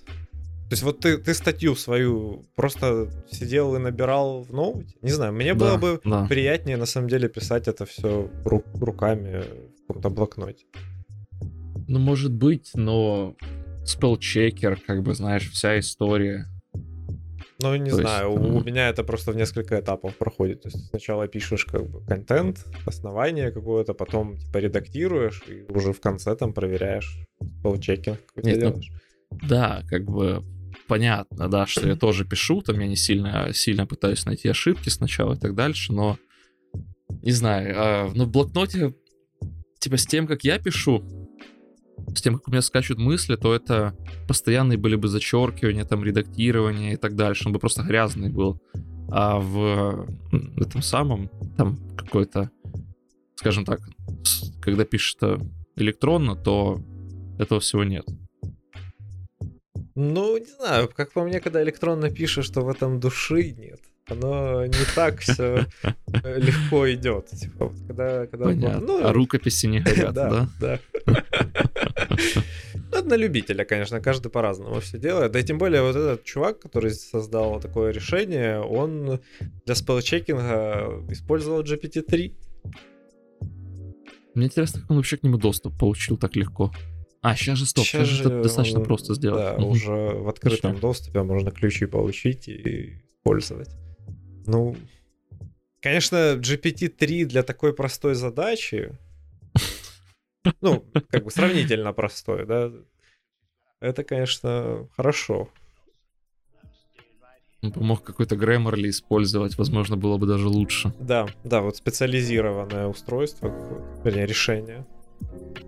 То 0.67 0.71
есть 0.71 0.81
вот 0.81 0.99
ты, 0.99 1.19
ты 1.19 1.35
статью 1.35 1.75
свою 1.75 2.43
просто 2.55 3.07
сидел 3.31 3.75
и 3.75 3.79
набирал 3.79 4.41
в 4.41 4.51
ноуте? 4.51 4.95
Не 5.03 5.11
знаю, 5.11 5.31
мне 5.31 5.53
да, 5.53 5.59
было 5.59 5.77
бы 5.77 6.01
да. 6.03 6.25
приятнее 6.27 6.77
на 6.77 6.87
самом 6.87 7.07
деле 7.07 7.29
писать 7.29 7.67
это 7.67 7.85
все 7.85 8.31
ру- 8.43 8.63
руками 8.79 9.43
в 9.83 9.87
каком-то 9.87 10.09
блокноте. 10.09 10.65
Ну, 11.87 11.99
может 11.99 12.33
быть, 12.33 12.71
но 12.73 13.35
спелчекер, 13.85 14.79
как 14.87 15.03
бы, 15.03 15.13
знаешь, 15.13 15.51
вся 15.51 15.77
история. 15.77 16.47
Ну, 17.59 17.75
не 17.75 17.91
То 17.91 17.97
знаю, 17.97 18.31
есть, 18.31 18.41
у, 18.41 18.55
у 18.55 18.59
м. 18.59 18.65
меня 18.65 18.89
это 18.89 19.03
просто 19.03 19.31
в 19.31 19.35
несколько 19.35 19.79
этапов 19.79 20.17
проходит. 20.17 20.63
То 20.63 20.69
есть 20.69 20.87
сначала 20.89 21.27
пишешь 21.27 21.65
как 21.65 21.87
бы 21.87 22.03
контент, 22.05 22.65
основание 22.87 23.51
какое-то, 23.51 23.93
потом 23.93 24.37
типа 24.37 24.57
редактируешь 24.57 25.43
и 25.47 25.71
уже 25.71 25.93
в 25.93 26.01
конце 26.01 26.35
там 26.35 26.53
проверяешь 26.53 27.19
полчекинг. 27.61 28.19
какой-то 28.25 28.49
Нет, 28.49 28.57
ну, 28.63 28.69
делаешь. 28.71 28.91
Да, 29.47 29.83
как 29.89 30.05
бы 30.05 30.43
понятно, 30.87 31.49
да, 31.49 31.65
что 31.65 31.87
я 31.87 31.95
тоже 31.97 32.25
пишу, 32.25 32.61
там 32.61 32.79
я 32.79 32.87
не 32.87 32.95
сильно, 32.95 33.53
сильно 33.53 33.85
пытаюсь 33.85 34.25
найти 34.25 34.49
ошибки 34.49 34.89
сначала 34.89 35.33
и 35.33 35.39
так 35.39 35.55
дальше, 35.55 35.93
но 35.93 36.17
не 37.21 37.31
знаю, 37.31 37.73
а, 37.77 38.11
но 38.13 38.25
в 38.25 38.31
блокноте, 38.31 38.95
типа 39.79 39.97
с 39.97 40.05
тем, 40.05 40.27
как 40.27 40.43
я 40.43 40.59
пишу, 40.59 41.03
с 42.15 42.21
тем, 42.21 42.35
как 42.35 42.47
у 42.47 42.51
меня 42.51 42.61
скачут 42.61 42.97
мысли, 42.97 43.35
то 43.35 43.53
это 43.55 43.95
постоянные 44.27 44.77
были 44.77 44.95
бы 44.95 45.07
зачеркивания, 45.07 45.85
там, 45.85 46.03
редактирование 46.03 46.93
и 46.93 46.97
так 46.97 47.15
дальше, 47.15 47.47
он 47.47 47.53
бы 47.53 47.59
просто 47.59 47.83
грязный 47.83 48.29
был. 48.29 48.61
А 49.11 49.39
в 49.39 50.07
этом 50.57 50.81
самом, 50.81 51.29
там, 51.57 51.77
какой-то, 51.95 52.49
скажем 53.35 53.65
так, 53.65 53.79
когда 54.61 54.83
пишешь 54.83 55.15
это 55.19 55.39
электронно, 55.75 56.35
то 56.35 56.81
этого 57.37 57.59
всего 57.59 57.83
нет. 57.83 58.05
Ну, 59.95 60.37
не 60.37 60.45
знаю, 60.45 60.89
как 60.93 61.13
по 61.13 61.23
мне, 61.23 61.39
когда 61.39 61.63
электронно 61.63 62.09
пишешь, 62.09 62.45
что 62.45 62.61
в 62.61 62.69
этом 62.69 62.99
души 62.99 63.55
нет. 63.57 63.79
Оно 64.07 64.65
не 64.65 64.85
так 64.93 65.19
все 65.19 65.65
легко 66.23 66.91
идет. 66.91 67.29
Типа, 67.29 67.67
вот 67.67 67.77
когда, 67.87 68.27
когда 68.27 68.45
Понятно. 68.45 68.85
ну, 68.85 69.05
а 69.05 69.13
рукописи 69.13 69.67
не 69.67 69.79
горят, 69.81 70.13
да? 70.13 70.49
да. 70.59 70.79
Ну, 72.91 72.99
это 72.99 73.07
на 73.09 73.15
любителя, 73.15 73.65
конечно, 73.65 73.99
каждый 74.01 74.29
по-разному 74.29 74.79
все 74.79 74.99
делает. 74.99 75.31
Да 75.31 75.39
и 75.39 75.43
тем 75.43 75.57
более 75.57 75.81
вот 75.81 75.95
этот 75.95 76.23
чувак, 76.23 76.59
который 76.59 76.91
создал 76.91 77.59
такое 77.59 77.91
решение, 77.91 78.59
он 78.59 79.19
для 79.65 79.75
спелчекинга 79.75 81.03
использовал 81.09 81.63
GPT-3. 81.63 82.33
Мне 84.35 84.45
интересно, 84.45 84.81
как 84.81 84.91
он 84.91 84.97
вообще 84.97 85.17
к 85.17 85.23
нему 85.23 85.37
доступ 85.37 85.79
получил 85.79 86.17
так 86.17 86.35
легко. 86.35 86.71
А, 87.25 87.35
сейчас 87.35 87.57
же 87.57 87.65
стоп, 87.65 87.85
сейчас, 87.85 88.07
Щас 88.07 88.07
же 88.07 88.23
это 88.25 88.43
достаточно 88.43 88.81
он, 88.81 88.85
просто 88.85 89.15
сделать. 89.15 89.41
Да, 89.41 89.53
Мгм. 89.57 89.71
уже 89.71 89.91
в 89.91 90.29
открытом 90.29 90.73
Хорошо. 90.73 90.87
доступе 90.87 91.23
можно 91.23 91.49
ключи 91.49 91.87
получить 91.87 92.47
и 92.47 93.01
использовать. 93.17 93.69
Ну, 94.45 94.77
конечно, 95.81 96.35
GPT-3 96.39 97.25
для 97.25 97.41
такой 97.41 97.73
простой 97.73 98.13
задачи, 98.13 98.95
ну, 100.61 100.85
как 101.09 101.23
бы 101.23 101.31
сравнительно 101.31 101.93
простой, 101.93 102.45
да, 102.45 102.71
это, 103.79 104.03
конечно, 104.03 104.87
хорошо. 104.95 105.49
Он 107.63 107.71
бы 107.71 107.81
мог 107.81 108.03
какой-то 108.03 108.35
Grammarly 108.35 108.89
использовать, 108.89 109.57
возможно, 109.57 109.97
было 109.97 110.17
бы 110.17 110.27
даже 110.27 110.47
лучше. 110.47 110.93
Да, 110.99 111.25
да, 111.43 111.61
вот 111.61 111.75
специализированное 111.75 112.85
устройство, 112.85 113.47
вернее, 114.03 114.27
решение. 114.27 114.85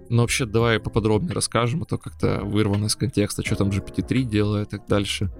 Но 0.10 0.22
вообще, 0.24 0.46
давай 0.46 0.80
поподробнее 0.80 1.34
расскажем, 1.34 1.84
а 1.84 1.86
то 1.86 1.98
как-то 1.98 2.42
вырвано 2.44 2.86
из 2.86 2.96
контекста, 2.96 3.46
что 3.46 3.56
там 3.56 3.70
GPT-3 3.70 4.24
делает 4.24 4.68
и 4.70 4.72
так 4.78 4.88
дальше. 4.88 5.32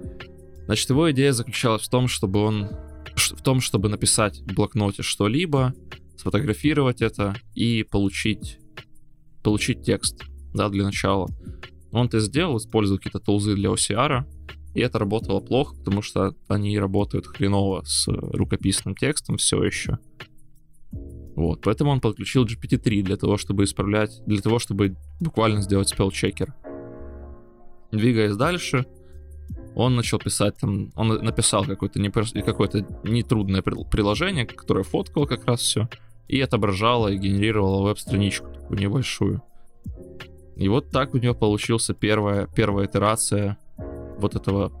Значит, 0.66 0.90
его 0.90 1.10
идея 1.12 1.32
заключалась 1.32 1.82
в 1.82 1.90
том, 1.90 2.08
чтобы 2.08 2.40
он... 2.40 2.68
В 3.16 3.42
том, 3.42 3.60
чтобы 3.60 3.88
написать 3.88 4.40
в 4.40 4.54
блокноте 4.54 5.02
что-либо, 5.02 5.74
сфотографировать 6.16 7.02
это 7.02 7.34
и 7.54 7.82
получить, 7.82 8.58
получить 9.42 9.82
текст, 9.82 10.24
да, 10.54 10.68
для 10.68 10.84
начала. 10.84 11.28
Он 11.90 12.06
это 12.06 12.20
сделал, 12.20 12.58
использовал 12.58 12.98
какие-то 12.98 13.18
тулзы 13.18 13.54
для 13.54 13.70
OCR, 13.70 14.24
и 14.74 14.80
это 14.80 14.98
работало 14.98 15.40
плохо, 15.40 15.74
потому 15.74 16.02
что 16.02 16.34
они 16.46 16.78
работают 16.78 17.26
хреново 17.26 17.82
с 17.84 18.06
рукописным 18.06 18.94
текстом 18.94 19.38
все 19.38 19.62
еще. 19.64 19.98
Вот, 21.38 21.60
поэтому 21.60 21.92
он 21.92 22.00
подключил 22.00 22.44
GPT-3 22.44 23.02
для 23.02 23.16
того, 23.16 23.36
чтобы 23.36 23.62
исправлять, 23.62 24.20
для 24.26 24.40
того, 24.40 24.58
чтобы 24.58 24.96
буквально 25.20 25.62
сделать 25.62 25.88
спелчекер. 25.88 26.52
Двигаясь 27.92 28.34
дальше, 28.34 28.86
он 29.76 29.94
начал 29.94 30.18
писать 30.18 30.56
там, 30.56 30.90
он 30.96 31.08
написал 31.24 31.64
какое-то 31.64 32.00
непрос- 32.00 32.32
какое-то 32.42 32.84
нетрудное 33.04 33.62
прил- 33.62 33.88
приложение, 33.88 34.46
которое 34.46 34.82
фоткало 34.82 35.26
как 35.26 35.46
раз 35.46 35.60
все, 35.60 35.88
и 36.26 36.40
отображало 36.40 37.06
и 37.06 37.18
генерировало 37.18 37.84
веб-страничку 37.84 38.48
такую 38.52 38.80
небольшую. 38.80 39.40
И 40.56 40.68
вот 40.68 40.90
так 40.90 41.14
у 41.14 41.18
него 41.18 41.34
получился 41.34 41.94
первая, 41.94 42.48
первая 42.48 42.86
итерация 42.86 43.58
вот 44.18 44.34
этого 44.34 44.72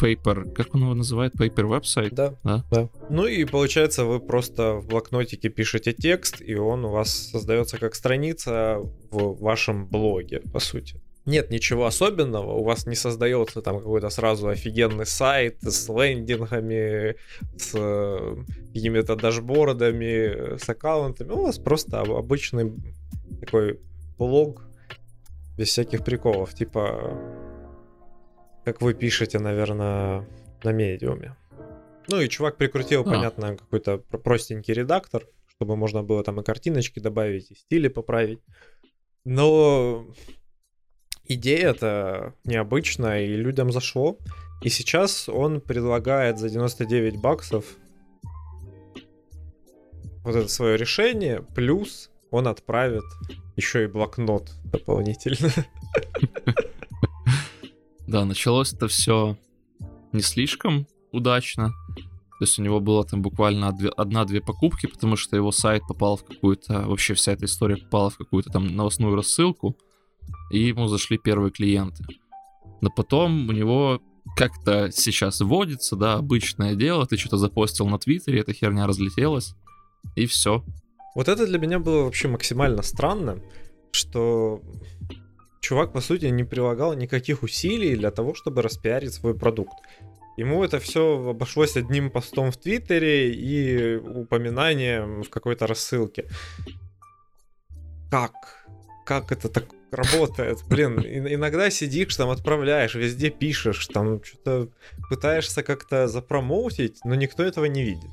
paper, 0.00 0.52
как 0.52 0.74
он 0.74 0.82
его 0.82 0.94
называет, 0.94 1.34
paper 1.34 1.80
website, 1.80 2.10
Да, 2.14 2.34
да? 2.44 2.64
да. 2.70 2.88
Ну 3.10 3.26
и 3.26 3.44
получается, 3.44 4.04
вы 4.04 4.20
просто 4.20 4.74
в 4.74 4.86
блокнотике 4.86 5.48
пишете 5.48 5.92
текст, 5.92 6.40
и 6.40 6.54
он 6.56 6.84
у 6.84 6.90
вас 6.90 7.10
создается 7.30 7.78
как 7.78 7.94
страница 7.94 8.78
в 9.10 9.40
вашем 9.40 9.86
блоге, 9.86 10.40
по 10.52 10.60
сути. 10.60 11.00
Нет 11.26 11.50
ничего 11.50 11.84
особенного, 11.84 12.52
у 12.52 12.64
вас 12.64 12.86
не 12.86 12.94
создается 12.94 13.60
там 13.60 13.78
какой-то 13.78 14.08
сразу 14.08 14.48
офигенный 14.48 15.04
сайт 15.04 15.58
с 15.62 15.88
лендингами, 15.88 17.16
с 17.58 17.72
э, 17.74 18.36
какими-то 18.72 19.14
дашбордами, 19.16 20.56
с 20.58 20.66
аккаунтами. 20.68 21.32
У 21.32 21.42
вас 21.42 21.58
просто 21.58 22.00
об- 22.00 22.12
обычный 22.12 22.72
такой 23.40 23.78
блог 24.16 24.62
без 25.58 25.68
всяких 25.68 26.02
приколов, 26.04 26.54
типа 26.54 27.12
как 28.68 28.82
вы 28.82 28.92
пишете, 28.92 29.38
наверное, 29.38 30.26
на 30.62 30.72
медиуме. 30.72 31.34
Ну 32.08 32.20
и 32.20 32.28
чувак 32.28 32.56
прикрутил, 32.58 33.00
А. 33.00 33.04
понятно, 33.04 33.56
какой-то 33.56 33.96
про- 33.98 34.18
простенький 34.18 34.74
редактор, 34.74 35.26
чтобы 35.46 35.74
можно 35.74 36.02
было 36.02 36.22
там 36.22 36.38
и 36.40 36.44
картиночки 36.44 36.98
добавить, 37.00 37.50
и 37.50 37.54
стили 37.54 37.88
поправить. 37.88 38.40
Но 39.24 40.06
идея-то 41.24 42.34
необычная, 42.44 43.24
и 43.24 43.36
людям 43.36 43.72
зашло. 43.72 44.18
И 44.62 44.68
сейчас 44.68 45.30
он 45.30 45.62
предлагает 45.62 46.38
за 46.38 46.50
99 46.50 47.16
баксов 47.16 47.64
вот 50.24 50.36
это 50.36 50.48
свое 50.48 50.76
решение, 50.76 51.42
плюс 51.54 52.10
он 52.30 52.48
отправит 52.48 53.04
еще 53.56 53.84
и 53.84 53.86
блокнот 53.86 54.50
дополнительно. 54.64 55.50
Да, 58.08 58.24
началось 58.24 58.72
это 58.72 58.88
все 58.88 59.36
не 60.12 60.22
слишком 60.22 60.86
удачно. 61.12 61.68
То 62.38 62.44
есть 62.44 62.58
у 62.58 62.62
него 62.62 62.80
было 62.80 63.04
там 63.04 63.20
буквально 63.20 63.70
две- 63.72 63.90
одна-две 63.90 64.40
покупки, 64.40 64.86
потому 64.86 65.16
что 65.16 65.36
его 65.36 65.52
сайт 65.52 65.82
попал 65.86 66.16
в 66.16 66.24
какую-то... 66.24 66.88
Вообще 66.88 67.12
вся 67.12 67.32
эта 67.32 67.44
история 67.44 67.76
попала 67.76 68.08
в 68.08 68.16
какую-то 68.16 68.48
там 68.48 68.74
новостную 68.74 69.14
рассылку, 69.14 69.76
и 70.50 70.58
ему 70.58 70.88
зашли 70.88 71.18
первые 71.18 71.50
клиенты. 71.50 72.02
Но 72.80 72.88
потом 72.88 73.46
у 73.46 73.52
него 73.52 74.00
как-то 74.36 74.90
сейчас 74.90 75.40
вводится, 75.40 75.94
да, 75.94 76.14
обычное 76.14 76.76
дело, 76.76 77.06
ты 77.06 77.18
что-то 77.18 77.36
запостил 77.36 77.88
на 77.88 77.98
Твиттере, 77.98 78.40
эта 78.40 78.54
херня 78.54 78.86
разлетелась, 78.86 79.54
и 80.16 80.24
все. 80.24 80.64
Вот 81.14 81.28
это 81.28 81.46
для 81.46 81.58
меня 81.58 81.78
было 81.78 82.04
вообще 82.04 82.28
максимально 82.28 82.80
странно, 82.80 83.36
что 83.90 84.62
чувак, 85.60 85.92
по 85.92 86.00
сути, 86.00 86.26
не 86.26 86.44
прилагал 86.44 86.94
никаких 86.94 87.42
усилий 87.42 87.96
для 87.96 88.10
того, 88.10 88.34
чтобы 88.34 88.62
распиарить 88.62 89.14
свой 89.14 89.34
продукт. 89.34 89.74
Ему 90.36 90.62
это 90.62 90.78
все 90.78 91.30
обошлось 91.30 91.76
одним 91.76 92.10
постом 92.10 92.52
в 92.52 92.56
Твиттере 92.56 93.32
и 93.32 93.96
упоминанием 93.96 95.22
в 95.22 95.30
какой-то 95.30 95.66
рассылке. 95.66 96.28
Как? 98.10 98.32
Как 99.04 99.32
это 99.32 99.48
так 99.48 99.64
работает? 99.90 100.58
Блин, 100.68 101.00
иногда 101.00 101.70
сидишь, 101.70 102.14
там 102.16 102.30
отправляешь, 102.30 102.94
везде 102.94 103.30
пишешь, 103.30 103.86
там 103.88 104.22
что-то 104.22 104.68
пытаешься 105.10 105.62
как-то 105.62 106.06
запромоутить, 106.06 107.00
но 107.04 107.14
никто 107.16 107.42
этого 107.42 107.64
не 107.64 107.82
видит. 107.82 108.10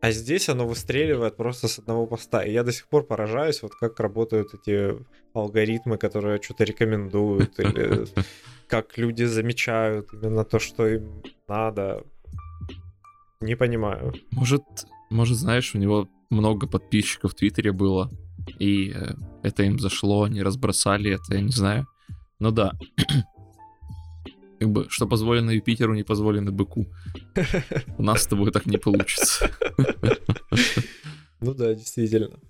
А 0.00 0.12
здесь 0.12 0.48
оно 0.48 0.66
выстреливает 0.66 1.36
просто 1.36 1.66
с 1.66 1.78
одного 1.78 2.06
поста. 2.06 2.44
И 2.44 2.52
я 2.52 2.62
до 2.62 2.72
сих 2.72 2.86
пор 2.86 3.04
поражаюсь, 3.04 3.62
вот 3.62 3.74
как 3.74 3.98
работают 3.98 4.54
эти 4.54 4.96
алгоритмы, 5.34 5.98
которые 5.98 6.40
что-то 6.40 6.64
рекомендуют, 6.64 7.58
или 7.58 8.06
как 8.68 8.96
люди 8.96 9.24
замечают 9.24 10.12
именно 10.12 10.44
то, 10.44 10.60
что 10.60 10.86
им 10.86 11.22
надо. 11.48 12.04
Не 13.40 13.56
понимаю. 13.56 14.14
Может, 14.30 14.62
может, 15.10 15.36
знаешь, 15.36 15.74
у 15.74 15.78
него 15.78 16.08
много 16.30 16.68
подписчиков 16.68 17.32
в 17.32 17.34
Твиттере 17.34 17.72
было, 17.72 18.10
и 18.58 18.92
э, 18.94 19.14
это 19.42 19.62
им 19.64 19.78
зашло, 19.78 20.24
они 20.24 20.42
разбросали 20.42 21.12
это, 21.12 21.34
я 21.34 21.40
не 21.40 21.52
знаю. 21.52 21.86
Ну 22.38 22.50
да. 22.50 22.72
Как 24.58 24.70
бы, 24.70 24.86
что 24.88 25.06
позволено 25.06 25.50
Юпитеру, 25.50 25.94
не 25.94 26.02
позволено 26.02 26.50
быку. 26.50 26.86
У 27.96 28.02
нас 28.02 28.22
с 28.22 28.26
тобой 28.26 28.50
так 28.50 28.66
не 28.66 28.78
получится. 28.78 29.50
Ну 31.40 31.54
да, 31.54 31.72
действительно. 31.72 32.40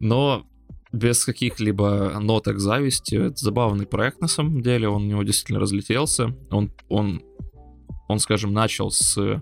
Но 0.00 0.44
без 0.92 1.24
каких-либо 1.24 2.18
ноток 2.20 2.58
зависти. 2.58 3.14
Это 3.16 3.36
забавный 3.36 3.86
проект 3.86 4.20
на 4.20 4.28
самом 4.28 4.62
деле, 4.62 4.88
он 4.88 5.04
у 5.04 5.06
него 5.06 5.22
действительно 5.22 5.60
разлетелся. 5.60 6.34
Он, 6.50 6.72
он, 6.88 7.22
он 8.08 8.18
скажем, 8.18 8.52
начал 8.52 8.90
с 8.90 9.40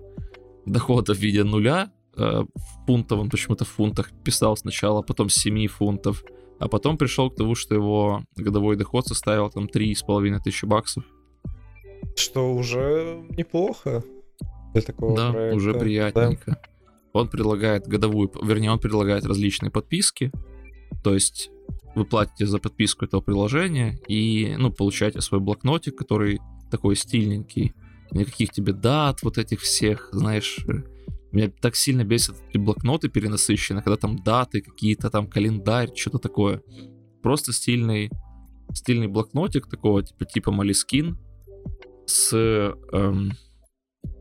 дохода 0.65 1.13
в 1.13 1.19
виде 1.19 1.43
нуля, 1.43 1.91
э, 2.17 2.43
в 2.43 2.85
фунтов, 2.85 3.19
он 3.19 3.29
почему-то 3.29 3.65
в 3.65 3.69
фунтах 3.69 4.11
писал 4.23 4.57
сначала, 4.57 4.99
а 4.99 5.03
потом 5.03 5.29
7 5.29 5.67
фунтов, 5.67 6.23
а 6.59 6.67
потом 6.67 6.97
пришел 6.97 7.29
к 7.29 7.35
тому, 7.35 7.55
что 7.55 7.75
его 7.75 8.23
годовой 8.35 8.75
доход 8.75 9.07
составил 9.07 9.49
там 9.49 9.65
3,5 9.65 10.39
тысячи 10.43 10.65
баксов. 10.65 11.03
Что 12.15 12.53
уже 12.53 13.23
неплохо 13.29 14.03
для 14.73 14.81
такого 14.81 15.15
да, 15.15 15.31
проекта. 15.31 15.55
уже 15.55 15.73
приятненько. 15.73 16.51
Да. 16.51 16.61
Он 17.13 17.29
предлагает 17.29 17.87
годовую, 17.87 18.31
вернее, 18.43 18.71
он 18.71 18.79
предлагает 18.79 19.25
различные 19.25 19.71
подписки, 19.71 20.31
то 21.03 21.13
есть 21.13 21.49
вы 21.95 22.05
платите 22.05 22.45
за 22.45 22.59
подписку 22.59 23.05
этого 23.05 23.21
приложения 23.21 23.97
и, 24.07 24.55
ну, 24.57 24.71
получаете 24.71 25.21
свой 25.21 25.39
блокнотик, 25.39 25.95
который 25.95 26.39
такой 26.69 26.97
стильненький, 26.97 27.73
никаких 28.11 28.51
тебе 28.51 28.73
дат 28.73 29.23
вот 29.23 29.37
этих 29.37 29.61
всех, 29.61 30.09
знаешь, 30.11 30.59
э, 30.67 30.83
меня 31.31 31.51
так 31.61 31.75
сильно 31.75 32.03
бесят 32.03 32.35
эти 32.49 32.57
блокноты 32.57 33.07
перенасыщенные, 33.07 33.83
когда 33.83 33.97
там 33.97 34.21
даты 34.21 34.61
какие-то, 34.61 35.09
там 35.09 35.27
календарь, 35.27 35.95
что-то 35.95 36.17
такое. 36.19 36.61
Просто 37.21 37.53
стильный, 37.53 38.09
стильный 38.73 39.07
блокнотик 39.07 39.67
такого 39.67 40.03
типа, 40.03 40.25
типа 40.25 40.49
Moleskine 40.49 41.15
с 42.05 42.33
эм, 42.33 43.31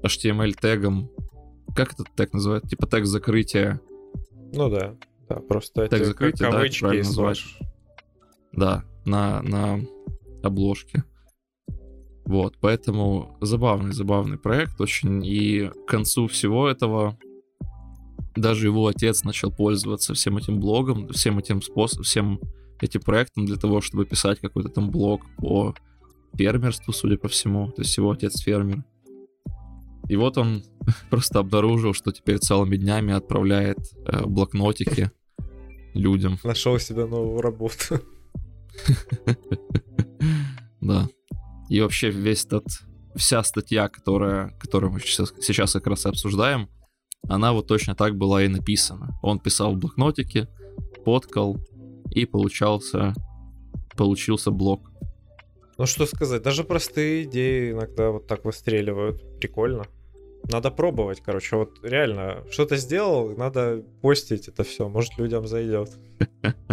HTML-тегом. 0.02 1.10
Как 1.74 1.92
этот 1.92 2.14
тег 2.14 2.32
называют? 2.32 2.68
Типа 2.68 2.86
тег 2.86 3.06
закрытия. 3.06 3.80
Ну 4.52 4.68
да, 4.70 4.96
да, 5.28 5.36
просто 5.36 5.88
тег 5.88 6.04
закрытия, 6.04 6.50
да, 6.50 7.04
слэш. 7.04 7.58
Да, 8.52 8.84
на, 9.04 9.42
на 9.42 9.80
обложке. 10.42 11.04
Вот, 12.24 12.56
поэтому 12.60 13.36
забавный, 13.40 13.92
забавный 13.92 14.38
проект 14.38 14.80
очень. 14.80 15.24
И 15.24 15.68
к 15.68 15.88
концу 15.88 16.26
всего 16.26 16.68
этого 16.68 17.18
даже 18.34 18.66
его 18.66 18.86
отец 18.86 19.24
начал 19.24 19.52
пользоваться 19.52 20.14
всем 20.14 20.38
этим 20.38 20.58
блогом, 20.58 21.08
всем 21.08 21.38
этим 21.38 21.60
способом, 21.62 22.04
всем 22.04 22.40
этим 22.80 23.00
проектом 23.00 23.46
для 23.46 23.56
того, 23.56 23.80
чтобы 23.80 24.06
писать 24.06 24.40
какой-то 24.40 24.68
там 24.70 24.90
блог 24.90 25.22
по 25.36 25.74
фермерству, 26.36 26.92
судя 26.92 27.16
по 27.16 27.28
всему. 27.28 27.70
То 27.72 27.82
есть 27.82 27.96
его 27.96 28.10
отец 28.10 28.40
фермер. 28.40 28.84
И 30.08 30.16
вот 30.16 30.38
он 30.38 30.62
просто 31.10 31.38
обнаружил, 31.38 31.94
что 31.94 32.12
теперь 32.12 32.38
целыми 32.38 32.76
днями 32.76 33.12
отправляет 33.12 33.78
э, 34.06 34.24
блокнотики 34.26 35.10
людям. 35.94 36.38
Нашел 36.44 36.78
себе 36.78 37.06
новую 37.06 37.40
работу. 37.40 38.00
Да. 40.80 41.08
И 41.70 41.80
вообще 41.80 42.10
весь 42.10 42.44
этот, 42.44 42.66
вся 43.16 43.42
статья, 43.42 43.88
которая, 43.88 44.50
которую 44.60 44.92
мы 44.92 45.00
сейчас, 45.00 45.32
сейчас 45.40 45.72
как 45.72 45.86
раз 45.86 46.04
и 46.04 46.10
обсуждаем, 46.10 46.68
она 47.26 47.54
вот 47.54 47.66
точно 47.66 47.94
так 47.94 48.18
была 48.18 48.42
и 48.42 48.48
написана. 48.48 49.18
Он 49.22 49.38
писал 49.38 49.74
в 49.74 49.78
блокнотике, 49.78 50.46
подкал, 51.06 51.58
и 52.10 52.26
получался, 52.26 53.14
получился 53.96 54.50
блок. 54.50 54.90
Ну 55.78 55.86
что 55.86 56.06
сказать, 56.06 56.42
даже 56.42 56.64
простые 56.64 57.24
идеи 57.24 57.72
иногда 57.72 58.10
вот 58.10 58.26
так 58.26 58.44
выстреливают. 58.44 59.38
Прикольно. 59.38 59.84
Надо 60.44 60.70
пробовать, 60.70 61.20
короче, 61.20 61.56
вот 61.56 61.78
реально, 61.82 62.44
что-то 62.50 62.76
сделал, 62.76 63.34
надо 63.36 63.82
постить 64.02 64.48
это 64.48 64.62
все, 64.62 64.88
может 64.88 65.16
людям 65.18 65.46
зайдет. 65.46 65.90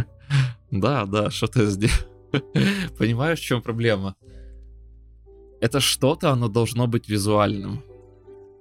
Да, 0.72 1.06
да, 1.06 1.30
что-то 1.30 1.66
сделал. 1.66 1.94
Понимаешь, 2.98 3.40
в 3.40 3.44
чем 3.44 3.62
проблема? 3.62 4.16
это 5.62 5.80
что-то, 5.80 6.32
оно 6.32 6.50
должно 6.50 6.88
быть 6.88 7.08
визуальным. 7.08 7.84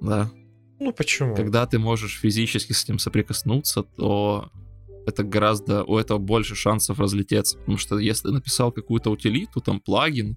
Да. 0.00 0.30
Ну 0.78 0.92
почему? 0.92 1.34
Когда 1.34 1.66
ты 1.66 1.78
можешь 1.78 2.20
физически 2.20 2.72
с 2.72 2.84
этим 2.84 2.98
соприкоснуться, 2.98 3.82
то 3.82 4.50
это 5.10 5.22
гораздо, 5.22 5.84
у 5.84 5.98
этого 5.98 6.18
больше 6.18 6.54
шансов 6.54 6.98
разлететься. 6.98 7.58
Потому 7.58 7.78
что 7.78 7.98
если 7.98 8.30
написал 8.30 8.72
какую-то 8.72 9.10
утилиту, 9.10 9.60
там 9.60 9.80
плагин, 9.80 10.36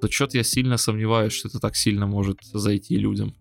то 0.00 0.10
что-то 0.10 0.36
я 0.36 0.42
сильно 0.42 0.76
сомневаюсь, 0.76 1.32
что 1.32 1.48
это 1.48 1.58
так 1.60 1.76
сильно 1.76 2.06
может 2.06 2.38
зайти 2.42 2.96
людям. 2.96 3.34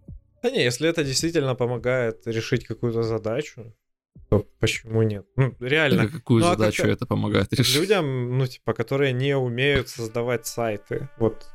Да 0.43 0.51
не, 0.51 0.63
если 0.63 0.87
это 0.87 1.03
действительно 1.03 1.55
помогает 1.55 2.27
решить 2.27 2.65
какую-то 2.65 3.03
задачу, 3.03 3.73
то 4.29 4.45
почему 4.59 5.03
нет? 5.03 5.25
Ну, 5.35 5.55
реально. 5.59 6.03
А 6.03 6.07
какую 6.07 6.43
ну, 6.43 6.49
задачу 6.51 6.83
а 6.83 6.85
как... 6.85 6.95
это 6.95 7.05
помогает 7.05 7.53
решить? 7.53 7.79
Людям, 7.79 8.37
ну, 8.37 8.47
типа, 8.47 8.73
которые 8.73 9.13
не 9.13 9.35
умеют 9.35 9.89
создавать 9.89 10.45
сайты. 10.45 11.09
Вот 11.17 11.45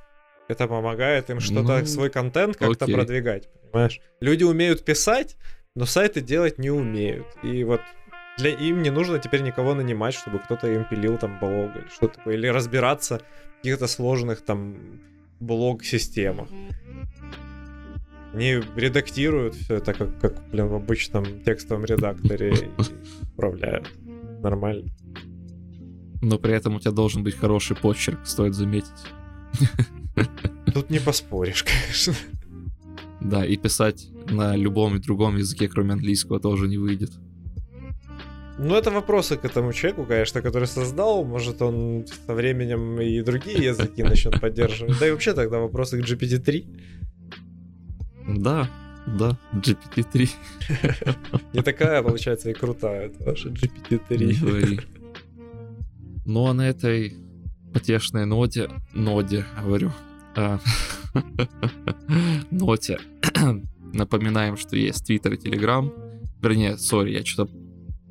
это 0.48 0.66
помогает 0.66 1.30
им 1.30 1.40
что-то, 1.40 1.78
ну, 1.78 1.86
свой 1.86 2.10
контент 2.10 2.56
как-то 2.56 2.86
продвигать, 2.86 3.48
понимаешь? 3.62 4.00
Люди 4.20 4.44
умеют 4.44 4.84
писать, 4.84 5.36
но 5.76 5.86
сайты 5.86 6.20
делать 6.20 6.58
не 6.58 6.70
умеют. 6.70 7.26
И 7.42 7.64
вот 7.64 7.80
для 8.40 8.50
им 8.50 8.82
не 8.82 8.90
нужно 8.90 9.18
теперь 9.18 9.42
никого 9.42 9.74
нанимать, 9.74 10.14
чтобы 10.14 10.38
кто-то 10.38 10.66
им 10.66 10.84
пилил 10.84 11.18
там 11.18 11.38
блог 11.38 11.76
или 11.76 11.88
что-то 11.92 12.16
такое, 12.16 12.34
или 12.34 12.46
разбираться 12.46 13.18
в 13.18 13.56
каких-то 13.58 13.86
сложных 13.86 14.40
там 14.40 14.76
блог-системах. 15.40 16.48
Они 18.32 18.60
редактируют 18.76 19.54
все 19.54 19.76
это 19.76 19.92
как, 19.92 20.20
как 20.20 20.48
блин, 20.50 20.68
в 20.68 20.74
обычном 20.74 21.42
текстовом 21.44 21.84
редакторе 21.84 22.54
и 22.54 22.68
управляют. 23.34 23.90
Нормально. 24.42 24.88
Но 26.22 26.38
при 26.38 26.54
этом 26.54 26.76
у 26.76 26.80
тебя 26.80 26.92
должен 26.92 27.22
быть 27.22 27.34
хороший 27.34 27.76
почерк, 27.76 28.20
стоит 28.24 28.54
заметить. 28.54 28.88
Тут 30.72 30.90
не 30.90 31.00
поспоришь, 31.00 31.64
конечно. 31.64 32.14
Да, 33.20 33.44
и 33.44 33.56
писать 33.56 34.08
на 34.30 34.56
любом 34.56 34.96
и 34.96 34.98
другом 34.98 35.36
языке, 35.36 35.68
кроме 35.68 35.92
английского, 35.92 36.40
тоже 36.40 36.68
не 36.68 36.78
выйдет. 36.78 37.10
Ну, 38.62 38.74
это 38.74 38.90
вопросы 38.90 39.38
к 39.38 39.44
этому 39.46 39.72
человеку, 39.72 40.04
конечно, 40.04 40.42
который 40.42 40.66
создал. 40.66 41.24
Может, 41.24 41.62
он 41.62 42.04
со 42.26 42.34
временем 42.34 43.00
и 43.00 43.22
другие 43.22 43.64
языки 43.64 44.02
начнет 44.02 44.38
поддерживать. 44.38 44.98
Да 45.00 45.08
и 45.08 45.10
вообще 45.10 45.32
тогда 45.32 45.58
вопросы 45.58 45.98
к 45.98 46.04
GPT-3. 46.04 46.66
Да, 48.36 48.68
да, 49.06 49.38
GPT-3. 49.54 50.30
Не 51.54 51.62
такая, 51.62 52.02
получается, 52.02 52.50
и 52.50 52.52
крутая, 52.52 53.06
это 53.06 53.24
ваша 53.24 53.48
GPT-3. 53.48 54.24
Не 54.24 54.34
говори. 54.34 54.80
Ну, 56.26 56.46
а 56.46 56.52
на 56.52 56.68
этой 56.68 57.14
потешной 57.72 58.26
ноте, 58.26 58.68
ноде, 58.92 59.46
говорю, 59.62 59.90
а, 60.36 60.60
ноте. 62.50 62.98
Напоминаем, 63.94 64.58
что 64.58 64.76
есть 64.76 65.06
Твиттер 65.06 65.32
и 65.32 65.38
Телеграм. 65.38 65.92
Вернее, 66.42 66.76
сори, 66.76 67.12
я 67.12 67.24
что-то... 67.24 67.50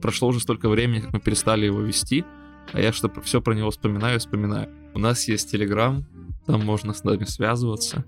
Прошло 0.02 0.30
уже 0.30 0.40
столько 0.40 0.70
времени, 0.70 1.02
как 1.02 1.14
мы 1.14 1.20
перестали 1.20 1.66
его 1.66 1.82
вести, 1.82 2.26
а 2.74 2.80
я 2.80 2.92
что 2.94 3.12
все 3.22 3.42
про 3.42 3.54
него 3.54 3.72
вспоминаю 3.72 4.20
вспоминаю. 4.20 4.70
У 4.94 5.00
нас 5.00 5.28
есть 5.28 5.52
Телеграм, 5.52 6.06
там 6.46 6.66
можно 6.66 6.94
с 6.94 7.04
нами 7.04 7.26
связываться. 7.26 8.06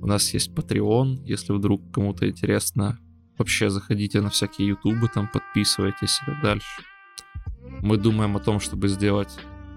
У 0.00 0.06
нас 0.06 0.32
есть 0.34 0.50
Patreon, 0.50 1.24
если 1.24 1.52
вдруг 1.52 1.90
кому-то 1.92 2.28
интересно. 2.28 2.98
Вообще 3.38 3.70
заходите 3.70 4.20
на 4.20 4.30
всякие 4.30 4.68
ютубы, 4.68 5.08
там 5.08 5.28
подписывайтесь 5.32 6.20
и 6.22 6.26
так 6.26 6.42
дальше. 6.42 6.82
Мы 7.80 7.96
думаем 7.96 8.36
о 8.36 8.40
том, 8.40 8.60
чтобы 8.60 8.88
сделать 8.88 9.30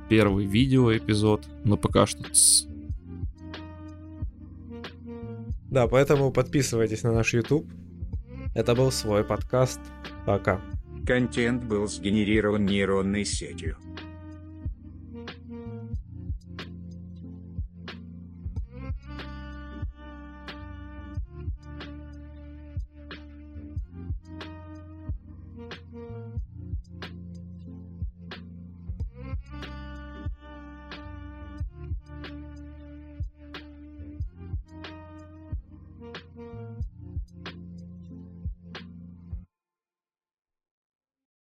первый 0.09 0.45
видео 0.45 0.95
эпизод, 0.95 1.45
но 1.63 1.77
пока 1.77 2.05
что 2.05 2.23
да, 5.69 5.87
поэтому 5.87 6.31
подписывайтесь 6.31 7.03
на 7.03 7.11
наш 7.11 7.33
YouTube. 7.33 7.67
Это 8.55 8.73
был 8.73 8.89
свой 8.91 9.23
подкаст. 9.23 9.81
Пока. 10.25 10.61
Контент 11.07 11.63
был 11.63 11.87
сгенерирован 11.87 12.65
нейронной 12.65 13.23
сетью. 13.23 13.77